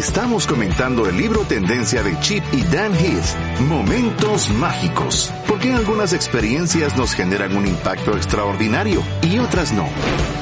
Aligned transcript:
Estamos 0.00 0.46
comentando 0.46 1.06
el 1.06 1.18
libro 1.18 1.42
tendencia 1.42 2.02
de 2.02 2.18
Chip 2.20 2.42
y 2.52 2.62
Dan 2.62 2.94
Heath, 2.94 3.60
Momentos 3.68 4.48
Mágicos. 4.48 5.30
Porque 5.46 5.74
algunas 5.74 6.14
experiencias 6.14 6.96
nos 6.96 7.12
generan 7.12 7.54
un 7.54 7.66
impacto 7.66 8.16
extraordinario 8.16 9.02
y 9.20 9.38
otras 9.40 9.74
no. 9.74 9.86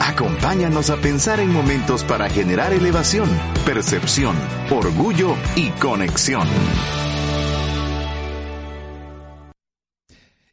Acompáñanos 0.00 0.90
a 0.90 0.96
pensar 0.98 1.40
en 1.40 1.52
momentos 1.52 2.04
para 2.04 2.30
generar 2.30 2.72
elevación, 2.72 3.28
percepción, 3.66 4.36
orgullo 4.70 5.34
y 5.56 5.70
conexión. 5.70 6.46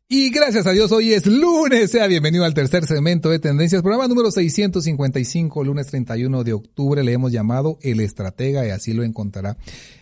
Y 0.07 0.29
gracias 0.29 0.67
a 0.67 0.71
Dios, 0.71 0.91
hoy 0.91 1.13
es 1.13 1.25
lunes. 1.25 1.89
Sea 1.89 2.05
bienvenido 2.05 2.45
al 2.45 2.53
tercer 2.53 2.85
segmento 2.85 3.31
de 3.31 3.39
Tendencias, 3.39 3.81
programa 3.81 4.07
número 4.07 4.29
655, 4.29 5.63
lunes 5.63 5.87
31 5.87 6.43
de 6.43 6.53
octubre. 6.53 7.03
Le 7.03 7.13
hemos 7.13 7.31
llamado 7.31 7.79
El 7.81 7.99
Estratega 7.99 8.67
y 8.67 8.69
así 8.69 8.93
lo 8.93 9.01
encontrará 9.01 9.57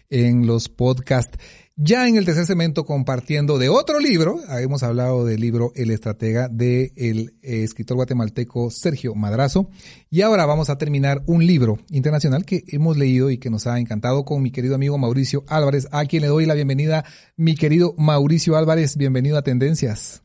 en 0.10 0.46
los 0.46 0.68
podcasts. 0.68 1.38
Ya 1.76 2.08
en 2.08 2.18
el 2.18 2.26
tercer 2.26 2.46
segmento 2.46 2.86
compartiendo 2.86 3.58
de 3.58 3.68
otro 3.68 4.00
libro, 4.00 4.38
hemos 4.60 4.84
hablado 4.84 5.26
del 5.26 5.42
libro 5.42 5.72
El 5.76 5.90
Estratega 5.90 6.48
del 6.48 6.92
el 6.96 7.34
eh, 7.42 7.64
escritor 7.64 7.96
guatemalteco 7.96 8.70
Sergio 8.70 9.16
Madrazo 9.16 9.72
y 10.12 10.22
ahora 10.22 10.46
vamos 10.46 10.70
a 10.70 10.78
terminar 10.78 11.24
un 11.26 11.48
libro 11.48 11.80
internacional 11.90 12.46
que 12.46 12.64
hemos 12.68 12.96
leído 12.96 13.32
y 13.32 13.40
que 13.40 13.50
nos 13.50 13.66
ha 13.66 13.80
encantado 13.80 14.24
con 14.24 14.44
mi 14.44 14.52
querido 14.52 14.76
amigo 14.76 15.00
Mauricio 15.00 15.46
Álvarez, 15.48 15.88
a 15.92 16.06
quien 16.06 16.22
le 16.22 16.28
doy 16.28 16.46
la 16.46 16.54
bienvenida. 16.54 17.06
Mi 17.38 17.56
querido 17.56 17.96
Mauricio 17.98 18.56
Álvarez, 18.56 18.96
bienvenido 18.96 19.40
a 19.40 19.42
Tendencias. 19.42 20.22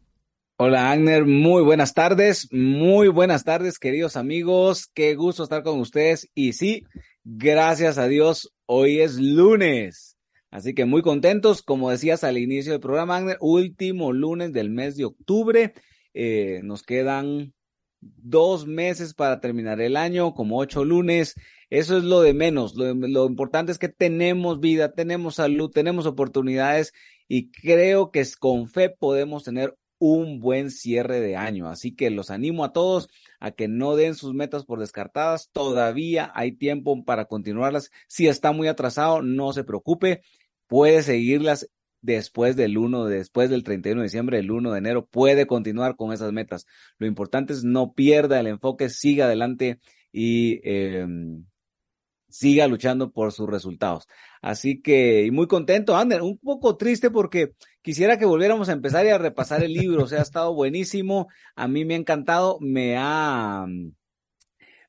Hola 0.59 0.91
Agner, 0.91 1.25
muy 1.25 1.63
buenas 1.63 1.95
tardes, 1.95 2.47
muy 2.53 3.09
buenas 3.09 3.45
tardes 3.45 3.79
queridos 3.79 4.19
amigos, 4.19 4.91
qué 4.93 5.15
gusto 5.15 5.45
estar 5.45 5.63
con 5.63 5.81
ustedes 5.81 6.29
y 6.35 6.53
sí, 6.53 6.85
gracias 7.25 7.97
a 7.97 8.07
Dios, 8.07 8.53
hoy 8.67 9.01
es 9.01 9.17
lunes. 9.17 10.18
Así 10.51 10.75
que 10.75 10.87
muy 10.87 11.03
contentos, 11.03 11.63
como 11.63 11.91
decías 11.91 12.25
al 12.25 12.39
inicio 12.39 12.73
del 12.73 12.81
programa, 12.81 13.23
último 13.41 14.13
lunes 14.13 14.53
del 14.53 14.71
mes 14.71 14.97
de 14.97 15.05
octubre. 15.05 15.75
Eh, 16.15 16.61
nos 16.65 16.83
quedan 16.83 17.53
dos 18.01 18.67
meses 18.67 19.15
para 19.15 19.41
terminar 19.41 19.81
el 19.81 19.97
año, 19.97 20.35
como 20.35 20.59
ocho 20.59 20.85
lunes. 20.85 21.35
Eso 21.71 21.99
es 21.99 22.05
lo 22.05 22.23
de 22.23 22.33
menos. 22.33 22.77
Lo, 22.77 22.95
lo, 22.95 23.27
importante 23.27 23.73
es 23.73 23.79
que 23.79 23.89
tenemos 23.89 24.61
vida, 24.61 24.93
tenemos 24.93 25.35
salud, 25.37 25.71
tenemos 25.71 26.07
oportunidades 26.07 26.95
y 27.29 27.51
creo 27.51 28.11
que 28.11 28.25
con 28.39 28.69
fe 28.69 28.89
podemos 28.89 29.45
tener 29.45 29.77
un 29.99 30.41
buen 30.41 30.71
cierre 30.71 31.21
de 31.21 31.37
año. 31.37 31.69
Así 31.69 31.95
que 31.95 32.11
los 32.11 32.31
animo 32.31 32.65
a 32.65 32.73
todos 32.73 33.09
a 33.41 33.51
que 33.51 33.69
no 33.69 33.97
den 33.97 34.15
sus 34.15 34.35
metas 34.35 34.65
por 34.65 34.81
descartadas. 34.81 35.51
Todavía 35.53 36.31
hay 36.35 36.53
tiempo 36.53 37.05
para 37.05 37.27
continuarlas. 37.27 37.91
Si 38.07 38.27
está 38.27 38.53
muy 38.53 38.69
atrasado, 38.69 39.23
no 39.23 39.53
se 39.53 39.65
preocupe 39.65 40.23
puede 40.69 41.03
seguirlas 41.03 41.69
después 42.01 42.55
del 42.55 42.79
1, 42.79 43.07
después 43.07 43.51
del 43.51 43.65
31 43.65 44.03
de 44.03 44.07
diciembre, 44.07 44.37
del 44.37 44.53
1 44.53 44.71
de 44.71 44.79
enero, 44.79 45.07
puede 45.07 45.47
continuar 45.47 45.97
con 45.97 46.13
esas 46.13 46.33
metas. 46.33 46.67
Lo 46.99 47.09
importante 47.09 47.53
es 47.53 47.65
no 47.65 47.93
pierda 47.93 48.39
el 48.39 48.47
enfoque, 48.47 48.89
siga 48.89 49.25
adelante 49.25 49.81
y 50.13 50.61
eh, 50.63 51.07
siga 52.29 52.67
luchando 52.67 53.11
por 53.11 53.33
sus 53.33 53.49
resultados. 53.49 54.07
Así 54.43 54.81
que, 54.81 55.25
y 55.25 55.31
muy 55.31 55.47
contento, 55.47 55.97
Ander, 55.97 56.23
un 56.23 56.39
poco 56.39 56.77
triste 56.77 57.11
porque 57.11 57.53
quisiera 57.83 58.19
que 58.19 58.25
volviéramos 58.25 58.69
a 58.69 58.73
empezar 58.73 59.07
y 59.07 59.11
a 59.11 59.19
repasar 59.19 59.63
el 59.63 59.73
libro, 59.73 60.05
o 60.05 60.07
sea, 60.07 60.21
ha 60.21 60.23
estado 60.23 60.55
buenísimo, 60.55 61.29
a 61.57 61.69
mí 61.69 61.85
me 61.85 61.95
ha 61.95 61.99
encantado, 61.99 62.59
me 62.61 62.97
ha 62.97 63.67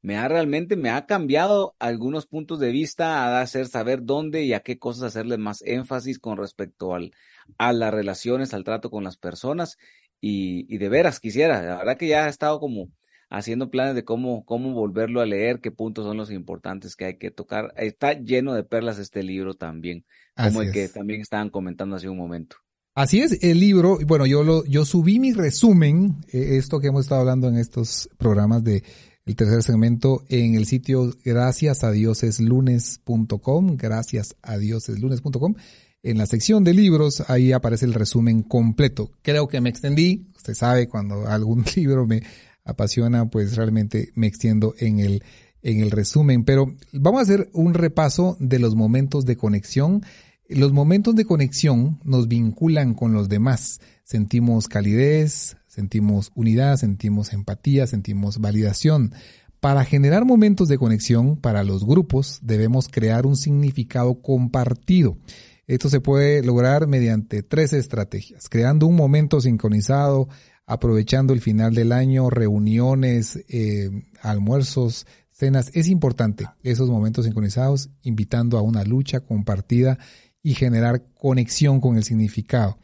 me 0.01 0.17
ha 0.17 0.27
realmente, 0.27 0.75
me 0.75 0.89
ha 0.91 1.05
cambiado 1.05 1.75
algunos 1.79 2.25
puntos 2.25 2.59
de 2.59 2.71
vista 2.71 3.37
a 3.37 3.41
hacer 3.41 3.67
saber 3.67 4.03
dónde 4.03 4.43
y 4.43 4.53
a 4.53 4.61
qué 4.61 4.79
cosas 4.79 5.03
hacerle 5.03 5.37
más 5.37 5.61
énfasis 5.63 6.19
con 6.19 6.37
respecto 6.37 6.95
al, 6.95 7.11
a 7.57 7.73
las 7.73 7.93
relaciones, 7.93 8.53
al 8.53 8.63
trato 8.63 8.89
con 8.89 9.03
las 9.03 9.17
personas. 9.17 9.77
Y, 10.21 10.73
y 10.73 10.77
de 10.77 10.89
veras 10.89 11.19
quisiera, 11.19 11.61
la 11.61 11.77
verdad 11.77 11.97
que 11.97 12.07
ya 12.07 12.27
he 12.27 12.29
estado 12.29 12.59
como 12.59 12.89
haciendo 13.29 13.69
planes 13.69 13.95
de 13.95 14.03
cómo, 14.03 14.43
cómo 14.45 14.73
volverlo 14.73 15.21
a 15.21 15.25
leer, 15.25 15.59
qué 15.61 15.71
puntos 15.71 16.05
son 16.05 16.17
los 16.17 16.31
importantes 16.31 16.95
que 16.95 17.05
hay 17.05 17.17
que 17.17 17.31
tocar. 17.31 17.73
Está 17.77 18.13
lleno 18.13 18.53
de 18.53 18.63
perlas 18.63 18.99
este 18.99 19.23
libro 19.23 19.53
también, 19.53 20.05
como 20.35 20.61
el 20.61 20.71
que 20.71 20.89
también 20.89 21.21
estaban 21.21 21.49
comentando 21.49 21.95
hace 21.95 22.09
un 22.09 22.17
momento. 22.17 22.57
Así 22.95 23.21
es, 23.21 23.43
el 23.43 23.59
libro, 23.59 23.99
bueno, 24.05 24.25
yo 24.25 24.43
lo, 24.43 24.65
yo 24.65 24.83
subí 24.83 25.19
mi 25.19 25.31
resumen, 25.31 26.17
eh, 26.33 26.57
esto 26.57 26.79
que 26.79 26.87
hemos 26.87 27.05
estado 27.05 27.21
hablando 27.21 27.47
en 27.47 27.55
estos 27.55 28.09
programas 28.17 28.63
de 28.63 28.83
el 29.25 29.35
tercer 29.35 29.61
segmento 29.61 30.23
en 30.27 30.55
el 30.55 30.65
sitio 30.65 31.13
gracias 31.23 31.83
a 31.83 31.91
lunes.com, 31.91 33.77
gracias 33.77 34.35
a 34.41 34.57
lunes.com. 34.57 35.53
En 36.01 36.17
la 36.17 36.25
sección 36.25 36.63
de 36.63 36.73
libros, 36.73 37.23
ahí 37.27 37.51
aparece 37.51 37.85
el 37.85 37.93
resumen 37.93 38.41
completo. 38.41 39.11
Creo 39.21 39.47
que 39.47 39.61
me 39.61 39.69
extendí. 39.69 40.31
Usted 40.35 40.55
sabe, 40.55 40.87
cuando 40.87 41.27
algún 41.27 41.63
libro 41.75 42.07
me 42.07 42.23
apasiona, 42.69 43.29
pues 43.29 43.55
realmente 43.55 44.11
me 44.15 44.27
extiendo 44.27 44.73
en 44.77 44.99
el, 44.99 45.23
en 45.61 45.81
el 45.81 45.91
resumen. 45.91 46.43
Pero 46.43 46.75
vamos 46.93 47.19
a 47.19 47.23
hacer 47.23 47.49
un 47.53 47.73
repaso 47.73 48.37
de 48.39 48.59
los 48.59 48.75
momentos 48.75 49.25
de 49.25 49.35
conexión. 49.35 50.03
Los 50.47 50.71
momentos 50.73 51.15
de 51.15 51.25
conexión 51.25 51.99
nos 52.03 52.27
vinculan 52.27 52.93
con 52.93 53.13
los 53.13 53.29
demás. 53.29 53.81
Sentimos 54.03 54.67
calidez, 54.67 55.57
sentimos 55.67 56.31
unidad, 56.35 56.77
sentimos 56.77 57.33
empatía, 57.33 57.87
sentimos 57.87 58.39
validación. 58.39 59.13
Para 59.59 59.83
generar 59.83 60.23
momentos 60.23 60.69
de 60.69 60.77
conexión 60.77 61.35
para 61.35 61.63
los 61.63 61.85
grupos 61.85 62.39
debemos 62.41 62.87
crear 62.87 63.25
un 63.25 63.35
significado 63.35 64.21
compartido. 64.21 65.17
Esto 65.67 65.89
se 65.89 66.01
puede 66.01 66.41
lograr 66.41 66.87
mediante 66.87 67.43
tres 67.43 67.73
estrategias, 67.73 68.49
creando 68.49 68.87
un 68.87 68.95
momento 68.95 69.39
sincronizado, 69.39 70.27
aprovechando 70.69 71.33
el 71.33 71.41
final 71.41 71.73
del 71.73 71.91
año, 71.91 72.29
reuniones, 72.29 73.43
eh, 73.49 73.89
almuerzos, 74.21 75.07
cenas. 75.31 75.71
Es 75.73 75.87
importante 75.87 76.45
esos 76.61 76.91
momentos 76.91 77.25
sincronizados, 77.25 77.89
invitando 78.03 78.55
a 78.55 78.61
una 78.61 78.83
lucha 78.83 79.19
compartida 79.19 79.97
y 80.43 80.53
generar 80.53 81.01
conexión 81.15 81.81
con 81.81 81.97
el 81.97 82.03
significado. 82.03 82.77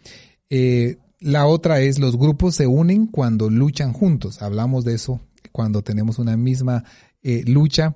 Eh, 0.49 0.97
la 1.19 1.45
otra 1.45 1.79
es 1.79 1.99
los 1.99 2.17
grupos 2.17 2.55
se 2.55 2.65
unen 2.65 3.05
cuando 3.05 3.51
luchan 3.51 3.93
juntos. 3.93 4.41
Hablamos 4.41 4.83
de 4.83 4.95
eso 4.95 5.21
cuando 5.51 5.83
tenemos 5.83 6.17
una 6.17 6.35
misma 6.37 6.85
eh, 7.21 7.43
lucha. 7.45 7.95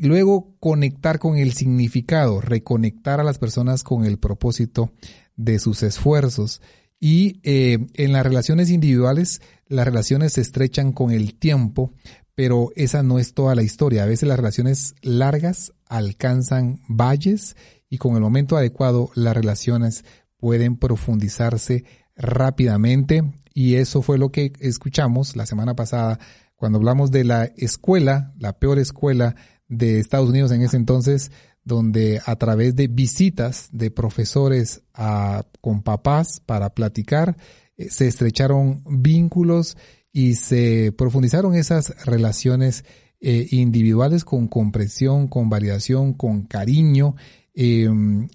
Luego, 0.00 0.54
conectar 0.58 1.18
con 1.18 1.36
el 1.36 1.52
significado, 1.52 2.40
reconectar 2.40 3.20
a 3.20 3.24
las 3.24 3.38
personas 3.38 3.82
con 3.82 4.06
el 4.06 4.18
propósito 4.18 4.90
de 5.36 5.58
sus 5.58 5.82
esfuerzos. 5.82 6.62
Y 6.98 7.40
eh, 7.42 7.78
en 7.94 8.12
las 8.12 8.24
relaciones 8.24 8.70
individuales, 8.70 9.40
las 9.66 9.84
relaciones 9.84 10.34
se 10.34 10.40
estrechan 10.40 10.92
con 10.92 11.10
el 11.10 11.34
tiempo, 11.34 11.92
pero 12.34 12.70
esa 12.76 13.02
no 13.02 13.18
es 13.18 13.34
toda 13.34 13.54
la 13.54 13.62
historia. 13.62 14.02
A 14.02 14.06
veces 14.06 14.28
las 14.28 14.38
relaciones 14.38 14.94
largas 15.02 15.72
alcanzan 15.86 16.80
valles 16.88 17.56
y 17.88 17.98
con 17.98 18.14
el 18.14 18.20
momento 18.20 18.56
adecuado 18.56 19.10
las 19.14 19.34
relaciones 19.34 20.04
pueden 20.36 20.76
profundizarse 20.76 21.84
rápidamente 22.16 23.22
y 23.54 23.76
eso 23.76 24.02
fue 24.02 24.18
lo 24.18 24.30
que 24.30 24.52
escuchamos 24.60 25.34
la 25.36 25.46
semana 25.46 25.74
pasada 25.74 26.18
cuando 26.56 26.78
hablamos 26.78 27.10
de 27.10 27.24
la 27.24 27.44
escuela, 27.56 28.34
la 28.38 28.58
peor 28.58 28.78
escuela 28.78 29.34
de 29.68 29.98
Estados 29.98 30.28
Unidos 30.28 30.52
en 30.52 30.62
ese 30.62 30.76
entonces, 30.76 31.30
donde 31.66 32.20
a 32.24 32.36
través 32.36 32.76
de 32.76 32.86
visitas 32.86 33.68
de 33.72 33.90
profesores 33.90 34.82
a, 34.94 35.44
con 35.60 35.82
papás 35.82 36.40
para 36.46 36.70
platicar, 36.70 37.36
eh, 37.76 37.90
se 37.90 38.06
estrecharon 38.06 38.84
vínculos 38.86 39.76
y 40.12 40.34
se 40.34 40.92
profundizaron 40.96 41.56
esas 41.56 42.06
relaciones 42.06 42.84
eh, 43.20 43.48
individuales 43.50 44.24
con 44.24 44.46
comprensión, 44.46 45.26
con 45.26 45.50
validación, 45.50 46.14
con 46.14 46.46
cariño. 46.46 47.16
Eh, 47.52 47.88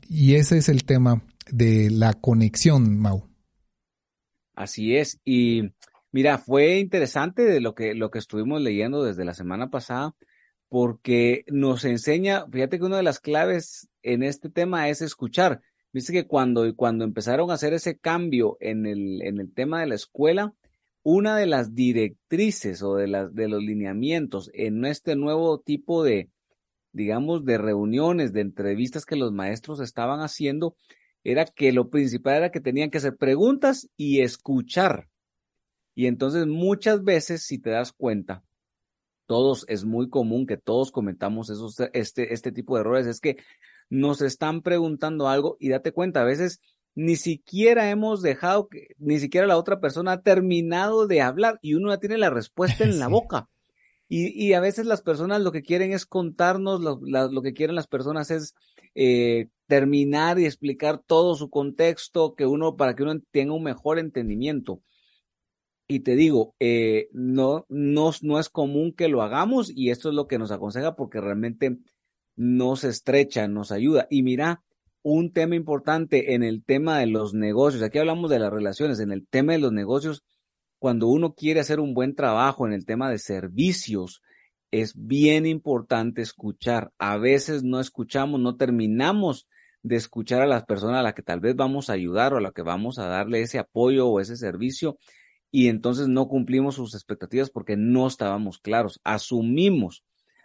y 0.10 0.36
ese 0.36 0.57
es 0.57 0.68
el 0.68 0.83
tema 0.83 1.24
de 1.50 1.89
la 1.89 2.13
conexión, 2.13 3.00
Mau. 3.00 3.24
Así 4.56 4.98
es. 4.98 5.22
Y 5.24 5.72
mira, 6.12 6.38
fue 6.38 6.80
interesante 6.80 7.44
de 7.44 7.62
lo 7.62 7.75
que, 7.75 7.95
lo 7.95 8.12
que 8.12 8.19
estuvimos 8.19 8.62
leyendo 8.62 9.04
desde 9.04 9.24
la 9.24 9.33
semana 9.33 9.69
pasada, 9.69 10.16
porque 10.71 11.44
nos 11.47 11.83
enseña, 11.83 12.45
fíjate 12.50 12.79
que 12.79 12.85
una 12.85 12.95
de 12.95 13.03
las 13.03 13.19
claves 13.19 13.89
en 14.03 14.23
este 14.23 14.50
tema 14.50 14.88
es 14.88 15.01
escuchar. 15.01 15.59
Viste 15.91 16.13
que 16.13 16.27
cuando, 16.27 16.73
cuando 16.77 17.03
empezaron 17.03 17.51
a 17.51 17.56
hacer 17.56 17.73
ese 17.73 17.97
cambio 17.97 18.56
en 18.62 18.85
el, 18.85 19.21
en 19.21 19.41
el 19.41 19.53
tema 19.53 19.81
de 19.81 19.88
la 19.88 19.95
escuela, 19.95 20.53
una 21.03 21.35
de 21.35 21.45
las 21.45 21.75
directrices 21.75 22.83
o 22.83 22.95
de, 22.95 23.09
las, 23.09 23.35
de 23.35 23.50
los 23.50 23.62
lineamientos 23.62 24.50
en 24.53 24.85
este 24.85 25.18
nuevo 25.18 25.59
tipo 25.59 26.06
de, 26.06 26.29
digamos, 26.94 27.44
de 27.44 27.57
reuniones, 27.57 28.31
de 28.31 28.39
entrevistas 28.39 29.03
que 29.03 29.18
los 29.18 29.33
maestros 29.33 29.81
estaban 29.81 30.21
haciendo, 30.21 30.77
era 31.25 31.44
que 31.44 31.73
lo 31.73 31.89
principal 31.89 32.35
era 32.35 32.51
que 32.51 32.62
tenían 32.62 32.91
que 32.91 33.00
hacer 33.00 33.18
preguntas 33.18 33.89
y 33.97 34.21
escuchar. 34.21 35.09
Y 35.95 36.06
entonces 36.06 36.47
muchas 36.47 37.03
veces, 37.03 37.44
si 37.44 37.59
te 37.59 37.71
das 37.71 37.91
cuenta, 37.91 38.45
todos, 39.31 39.63
es 39.69 39.86
muy 39.86 40.10
común 40.10 40.45
que 40.45 40.57
todos 40.57 40.92
comentamos 40.92 41.50
esos, 41.50 41.78
este, 41.94 42.33
este 42.33 42.51
tipo 42.51 42.75
de 42.75 42.81
errores, 42.81 43.07
es 43.07 43.22
que 43.22 43.38
nos 43.89 44.22
están 44.22 44.62
preguntando 44.62 45.30
algo 45.30 45.56
y 45.57 45.69
date 45.69 45.94
cuenta, 45.94 46.19
a 46.19 46.25
veces 46.25 46.60
ni 46.95 47.16
siquiera 47.16 47.89
hemos 47.89 48.22
dejado 48.22 48.68
que, 48.68 48.88
ni 48.98 49.19
siquiera 49.19 49.48
la 49.48 49.57
otra 49.57 49.80
persona 49.80 50.12
ha 50.12 50.22
terminado 50.22 51.07
de 51.07 51.22
hablar 51.22 51.60
y 51.62 51.75
uno 51.75 51.92
ya 51.92 51.98
tiene 51.98 52.18
la 52.18 52.30
respuesta 52.30 52.83
en 52.83 53.00
la 53.00 53.07
boca. 53.07 53.48
Y, 54.10 54.33
y, 54.38 54.51
a 54.51 54.60
veces 54.60 54.86
las 54.86 55.01
personas 55.01 55.39
lo 55.39 55.54
que 55.54 55.62
quieren 55.62 55.94
es 55.94 56.06
contarnos, 56.06 56.81
lo, 56.81 57.00
lo 57.01 57.42
que 57.42 57.54
quieren 57.54 57.78
las 57.78 57.88
personas 57.88 58.31
es 58.31 58.54
eh, 58.95 59.48
terminar 59.68 60.39
y 60.39 60.45
explicar 60.45 61.01
todo 61.01 61.36
su 61.36 61.50
contexto, 61.50 62.36
que 62.36 62.45
uno, 62.45 62.75
para 62.75 62.98
que 62.98 63.04
uno 63.04 63.18
tenga 63.31 63.54
un 63.54 63.63
mejor 63.63 63.98
entendimiento. 63.98 64.81
Y 65.92 66.00
te 66.00 66.16
digo, 66.16 66.56
eh, 66.62 67.10
no, 67.12 67.66
no, 67.68 68.12
no 68.22 68.40
es 68.40 68.48
común 68.48 68.94
que 68.94 69.10
lo 69.10 69.22
hagamos 69.22 69.70
y 69.70 69.90
esto 69.90 70.08
es 70.08 70.16
lo 70.16 70.26
que 70.26 70.40
nos 70.40 70.50
aconseja 70.50 70.96
porque 70.96 71.20
realmente 71.20 71.80
nos 72.38 72.86
estrecha, 72.86 73.50
nos 73.50 73.74
ayuda. 73.74 74.08
Y 74.10 74.24
mira, 74.24 74.64
un 75.02 75.34
tema 75.34 75.58
importante 75.58 76.34
en 76.34 76.44
el 76.44 76.64
tema 76.64 76.98
de 76.98 77.08
los 77.08 77.34
negocios, 77.34 77.84
aquí 77.84 77.98
hablamos 77.98 78.30
de 78.30 78.40
las 78.40 78.54
relaciones, 78.54 79.02
en 79.02 79.12
el 79.12 79.28
tema 79.28 79.52
de 79.52 79.60
los 79.60 79.74
negocios, 79.74 80.24
cuando 80.80 81.08
uno 81.08 81.34
quiere 81.34 81.60
hacer 81.60 81.82
un 81.82 81.94
buen 81.94 82.16
trabajo 82.16 82.66
en 82.66 82.72
el 82.72 82.86
tema 82.86 83.12
de 83.12 83.18
servicios, 83.18 84.22
es 84.72 84.94
bien 84.96 85.46
importante 85.46 86.22
escuchar. 86.22 86.94
A 87.00 87.18
veces 87.18 87.64
no 87.64 87.82
escuchamos, 87.82 88.40
no 88.40 88.56
terminamos 88.56 89.46
de 89.84 89.98
escuchar 89.98 90.42
a 90.42 90.48
las 90.48 90.64
personas 90.64 91.02
a 91.02 91.04
las 91.04 91.16
que 91.16 91.22
tal 91.22 91.42
vez 91.42 91.58
vamos 91.58 91.90
a 91.90 91.94
ayudar 91.94 92.34
o 92.34 92.38
a 92.38 92.42
las 92.42 92.54
que 92.54 92.62
vamos 92.62 92.98
a 92.98 93.08
darle 93.08 93.42
ese 93.42 93.60
apoyo 93.60 94.08
o 94.08 94.22
ese 94.22 94.38
servicio 94.38 94.98
y 95.51 95.68
entonces 95.68 96.07
no 96.07 96.27
cumplimos 96.27 96.75
sus 96.75 96.95
expectativas 96.95 97.50
porque 97.50 97.75
no 97.75 98.07
estábamos 98.07 98.57
claros. 98.57 99.00
Asumimos. 99.03 100.03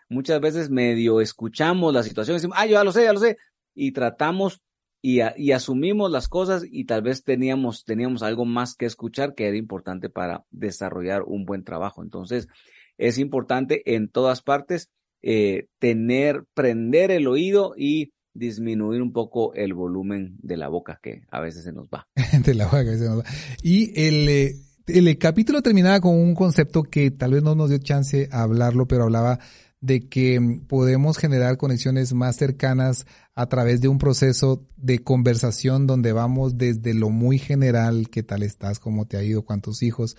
Muchas 0.08 0.40
veces 0.40 0.70
medio 0.70 1.20
escuchamos 1.20 1.94
la 1.94 2.02
situación 2.02 2.36
decimos, 2.36 2.56
ah, 2.60 2.66
yo 2.66 2.72
ya 2.72 2.84
lo 2.84 2.92
sé, 2.92 3.04
ya 3.04 3.12
lo 3.12 3.20
sé, 3.20 3.38
y 3.74 3.92
tratamos 3.92 4.60
y, 5.02 5.20
y, 5.36 5.52
asumimos 5.52 6.10
las 6.10 6.26
cosas 6.26 6.64
y 6.68 6.84
tal 6.84 7.02
vez 7.02 7.22
teníamos, 7.22 7.84
teníamos 7.84 8.22
algo 8.22 8.44
más 8.44 8.74
que 8.74 8.86
escuchar 8.86 9.34
que 9.34 9.46
era 9.46 9.56
importante 9.56 10.08
para 10.08 10.44
desarrollar 10.50 11.22
un 11.22 11.44
buen 11.44 11.62
trabajo. 11.62 12.02
Entonces, 12.02 12.48
es 12.98 13.18
importante 13.18 13.94
en 13.94 14.08
todas 14.08 14.42
partes 14.42 14.90
eh, 15.22 15.66
tener, 15.78 16.44
prender 16.54 17.10
el 17.10 17.26
oído 17.26 17.74
y 17.76 18.12
disminuir 18.32 19.00
un 19.00 19.12
poco 19.12 19.54
el 19.54 19.74
volumen 19.74 20.36
de 20.42 20.56
la 20.56 20.68
boca 20.68 20.98
que 21.02 21.22
a 21.30 21.40
veces 21.40 21.64
se 21.64 21.72
nos 21.72 21.88
va. 21.88 22.06
de 22.44 22.54
la 22.54 22.66
boca 22.66 22.84
que 22.84 22.96
se 22.96 23.06
nos 23.06 23.20
va. 23.20 23.24
Y 23.62 23.92
el, 24.00 24.28
eh, 24.28 24.54
el 24.86 25.18
capítulo 25.18 25.62
terminaba 25.62 26.00
con 26.00 26.14
un 26.14 26.34
concepto 26.34 26.82
que 26.82 27.10
tal 27.10 27.32
vez 27.32 27.42
no 27.42 27.54
nos 27.54 27.70
dio 27.70 27.78
chance 27.78 28.28
a 28.30 28.42
hablarlo, 28.42 28.86
pero 28.86 29.04
hablaba 29.04 29.38
de 29.80 30.08
que 30.08 30.60
podemos 30.66 31.18
generar 31.18 31.56
conexiones 31.56 32.12
más 32.12 32.36
cercanas 32.36 33.06
a 33.34 33.46
través 33.46 33.80
de 33.80 33.88
un 33.88 33.98
proceso 33.98 34.66
de 34.76 35.00
conversación 35.00 35.86
donde 35.86 36.12
vamos 36.12 36.56
desde 36.56 36.94
lo 36.94 37.10
muy 37.10 37.38
general, 37.38 38.08
qué 38.10 38.22
tal 38.22 38.42
estás, 38.42 38.78
cómo 38.78 39.06
te 39.06 39.16
ha 39.16 39.22
ido, 39.22 39.42
cuántos 39.42 39.82
hijos, 39.82 40.16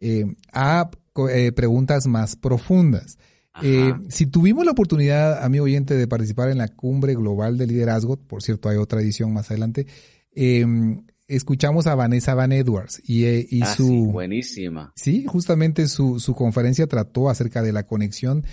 eh, 0.00 0.24
a 0.52 0.90
eh, 1.30 1.52
preguntas 1.52 2.06
más 2.06 2.36
profundas. 2.36 3.18
Eh, 3.62 3.94
si 4.08 4.26
tuvimos 4.26 4.64
la 4.64 4.72
oportunidad, 4.72 5.44
amigo 5.44 5.64
oyente, 5.64 5.94
de 5.94 6.08
participar 6.08 6.50
en 6.50 6.58
la 6.58 6.68
cumbre 6.68 7.14
global 7.14 7.56
de 7.56 7.68
liderazgo, 7.68 8.16
por 8.16 8.42
cierto, 8.42 8.68
hay 8.68 8.78
otra 8.78 9.00
edición 9.00 9.32
más 9.32 9.50
adelante, 9.50 9.86
em, 10.32 11.04
escuchamos 11.28 11.86
a 11.86 11.94
Vanessa 11.94 12.34
Van 12.34 12.52
Edwards 12.52 13.02
y, 13.04 13.24
y 13.24 13.62
ah, 13.62 13.74
su... 13.74 14.10
buenísima. 14.12 14.92
Sí, 14.96 15.24
justamente 15.26 15.88
su, 15.88 16.20
su 16.20 16.34
conferencia 16.34 16.86
trató 16.86 17.28
acerca 17.28 17.62
de 17.62 17.72
la 17.72 17.86
conexión 17.86 18.44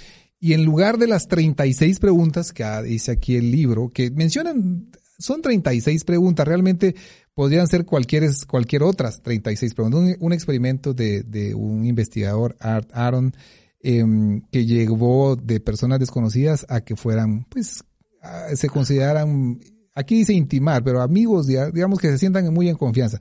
y 0.43 0.53
en 0.53 0.65
lugar 0.65 0.97
de 0.97 1.07
las 1.07 1.27
36 1.27 1.99
preguntas 1.99 2.51
que 2.51 2.65
dice 2.83 3.11
aquí 3.11 3.35
el 3.35 3.51
libro, 3.51 3.89
que 3.89 4.09
mencionan, 4.09 4.89
son 5.19 5.43
36 5.43 6.03
preguntas, 6.03 6.47
realmente 6.47 6.95
podrían 7.35 7.67
ser 7.67 7.85
cualquier, 7.85 8.27
cualquier 8.47 8.81
otras 8.81 9.21
36 9.21 9.75
preguntas. 9.75 9.99
Un, 10.01 10.15
un 10.19 10.33
experimento 10.33 10.95
de, 10.95 11.21
de, 11.21 11.53
un 11.53 11.85
investigador, 11.85 12.57
Art 12.59 12.89
Aaron, 12.91 13.35
em, 13.81 14.41
que 14.51 14.65
llegó 14.65 15.35
de 15.35 15.59
personas 15.59 15.99
desconocidas 15.99 16.65
a 16.69 16.81
que 16.81 16.95
fueran, 16.95 17.45
pues, 17.47 17.83
se 18.55 18.67
consideraran, 18.67 19.59
aquí 19.93 20.15
dice 20.15 20.33
intimar, 20.33 20.83
pero 20.83 21.01
amigos, 21.01 21.47
digamos 21.47 21.99
que 21.99 22.09
se 22.09 22.17
sientan 22.17 22.53
muy 22.53 22.69
en 22.69 22.75
confianza. 22.75 23.19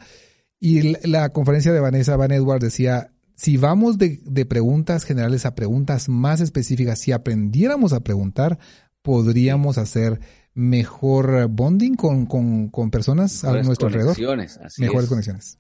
Y 0.59 0.95
la, 1.07 1.31
conferencia 1.31 1.73
de 1.73 1.81
Vanessa 1.81 2.17
Van 2.17 2.33
Edwards 2.33 2.65
decía, 2.65 3.13
si 3.35 3.57
vamos 3.57 3.97
de, 3.97 4.21
de 4.25 4.45
preguntas 4.45 5.05
generales 5.05 5.47
a 5.47 5.55
preguntas 5.55 6.09
más 6.09 6.41
específicas, 6.41 6.99
si 6.99 7.13
aprendiéramos 7.13 7.93
a 7.93 8.01
preguntar, 8.01 8.59
podríamos 9.03 9.79
hacer 9.79 10.21
mejor 10.55 11.49
bonding 11.49 11.95
con, 11.95 12.27
con, 12.27 12.69
con 12.69 12.91
personas 12.91 13.45
a 13.45 13.63
nuestro 13.63 13.89
alrededor. 13.89 14.17
Así 14.63 14.83
Mejores 14.83 15.05
es. 15.05 15.09
conexiones. 15.09 15.59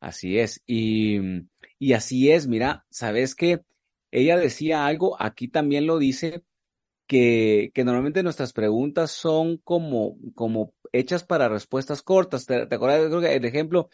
Así 0.00 0.38
es. 0.38 0.62
Y, 0.66 1.18
y 1.78 1.92
así 1.92 2.30
es, 2.30 2.46
mira, 2.46 2.86
sabes 2.90 3.34
que 3.34 3.60
ella 4.10 4.36
decía 4.38 4.86
algo, 4.86 5.20
aquí 5.20 5.48
también 5.48 5.86
lo 5.86 5.98
dice, 5.98 6.42
que, 7.08 7.72
que 7.74 7.84
normalmente 7.84 8.22
nuestras 8.22 8.52
preguntas 8.52 9.10
son 9.10 9.56
como, 9.56 10.16
como 10.36 10.74
hechas 10.92 11.24
para 11.24 11.48
respuestas 11.48 12.02
cortas. 12.02 12.46
¿Te, 12.46 12.66
te 12.66 12.74
acuerdas? 12.76 13.08
Creo 13.08 13.20
que 13.20 13.34
el 13.34 13.44
ejemplo, 13.44 13.88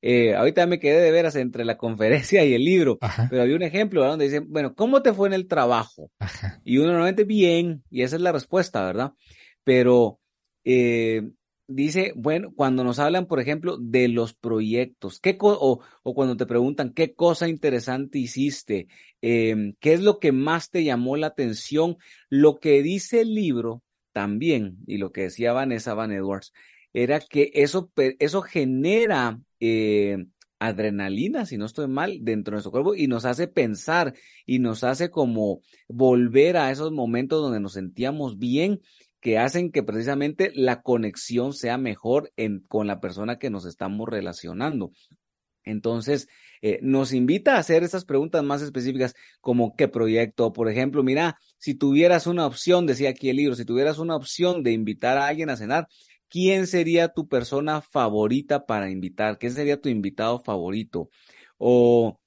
eh, 0.00 0.34
ahorita 0.34 0.66
me 0.66 0.78
quedé 0.78 1.02
de 1.02 1.10
veras 1.10 1.36
entre 1.36 1.66
la 1.66 1.76
conferencia 1.76 2.42
y 2.44 2.54
el 2.54 2.64
libro, 2.64 2.96
Ajá. 3.02 3.26
pero 3.28 3.42
había 3.42 3.56
un 3.56 3.62
ejemplo 3.62 4.00
¿verdad? 4.00 4.12
donde 4.12 4.24
dicen, 4.26 4.46
bueno, 4.48 4.74
¿cómo 4.74 5.02
te 5.02 5.12
fue 5.12 5.28
en 5.28 5.34
el 5.34 5.48
trabajo? 5.48 6.10
Ajá. 6.18 6.62
Y 6.64 6.78
uno 6.78 6.92
normalmente 6.92 7.24
bien, 7.24 7.82
y 7.90 8.02
esa 8.02 8.16
es 8.16 8.22
la 8.22 8.32
respuesta, 8.32 8.86
¿verdad? 8.86 9.12
pero 9.64 10.20
eh, 10.64 11.30
dice, 11.70 12.12
bueno, 12.16 12.52
cuando 12.54 12.84
nos 12.84 12.98
hablan, 12.98 13.26
por 13.26 13.40
ejemplo, 13.40 13.76
de 13.78 14.08
los 14.08 14.34
proyectos, 14.34 15.20
¿qué 15.20 15.36
o, 15.40 15.80
o, 16.02 16.14
cuando 16.14 16.36
te 16.36 16.46
preguntan 16.46 16.92
qué 16.92 17.14
cosa 17.14 17.48
interesante 17.48 18.18
hiciste, 18.18 18.88
eh, 19.22 19.74
qué 19.80 19.92
es 19.92 20.00
lo 20.00 20.18
que 20.18 20.32
más 20.32 20.70
te 20.70 20.84
llamó 20.84 21.16
la 21.16 21.28
atención, 21.28 21.96
lo 22.28 22.58
que 22.58 22.82
dice 22.82 23.22
el 23.22 23.34
libro 23.34 23.82
también, 24.12 24.78
y 24.86 24.98
lo 24.98 25.12
que 25.12 25.22
decía 25.22 25.52
Vanessa 25.52 25.94
Van 25.94 26.12
Edwards, 26.12 26.52
era 26.92 27.20
que 27.20 27.50
eso, 27.54 27.90
eso 28.18 28.42
genera 28.42 29.40
eh, 29.60 30.26
adrenalina, 30.58 31.46
si 31.46 31.56
no 31.56 31.64
estoy 31.66 31.88
mal, 31.88 32.18
dentro 32.22 32.52
de 32.52 32.56
nuestro 32.56 32.72
cuerpo 32.72 32.94
y 32.94 33.06
nos 33.06 33.24
hace 33.24 33.48
pensar 33.48 34.14
y 34.44 34.58
nos 34.58 34.84
hace 34.84 35.10
como 35.10 35.62
volver 35.88 36.56
a 36.56 36.70
esos 36.70 36.92
momentos 36.92 37.40
donde 37.40 37.60
nos 37.60 37.72
sentíamos 37.72 38.38
bien 38.38 38.80
que 39.20 39.38
hacen 39.38 39.70
que 39.70 39.82
precisamente 39.82 40.50
la 40.54 40.82
conexión 40.82 41.52
sea 41.52 41.76
mejor 41.78 42.32
con 42.68 42.86
la 42.86 43.00
persona 43.00 43.38
que 43.38 43.50
nos 43.50 43.66
estamos 43.66 44.08
relacionando. 44.08 44.92
Entonces, 45.64 46.28
eh, 46.62 46.78
nos 46.82 47.12
invita 47.12 47.56
a 47.56 47.58
hacer 47.58 47.82
esas 47.82 48.04
preguntas 48.04 48.42
más 48.42 48.62
específicas, 48.62 49.14
como 49.40 49.74
qué 49.76 49.88
proyecto, 49.88 50.52
por 50.52 50.70
ejemplo, 50.70 51.02
mira, 51.02 51.38
si 51.58 51.74
tuvieras 51.74 52.26
una 52.26 52.46
opción, 52.46 52.86
decía 52.86 53.10
aquí 53.10 53.28
el 53.28 53.36
libro, 53.36 53.54
si 53.54 53.64
tuvieras 53.64 53.98
una 53.98 54.16
opción 54.16 54.62
de 54.62 54.72
invitar 54.72 55.18
a 55.18 55.26
alguien 55.26 55.50
a 55.50 55.56
cenar, 55.56 55.86
¿quién 56.28 56.66
sería 56.66 57.08
tu 57.08 57.28
persona 57.28 57.82
favorita 57.82 58.64
para 58.64 58.90
invitar? 58.90 59.38
¿Quién 59.38 59.52
sería 59.52 59.80
tu 59.80 59.90
invitado 59.90 60.40
favorito? 60.40 61.10
O, 61.58 62.18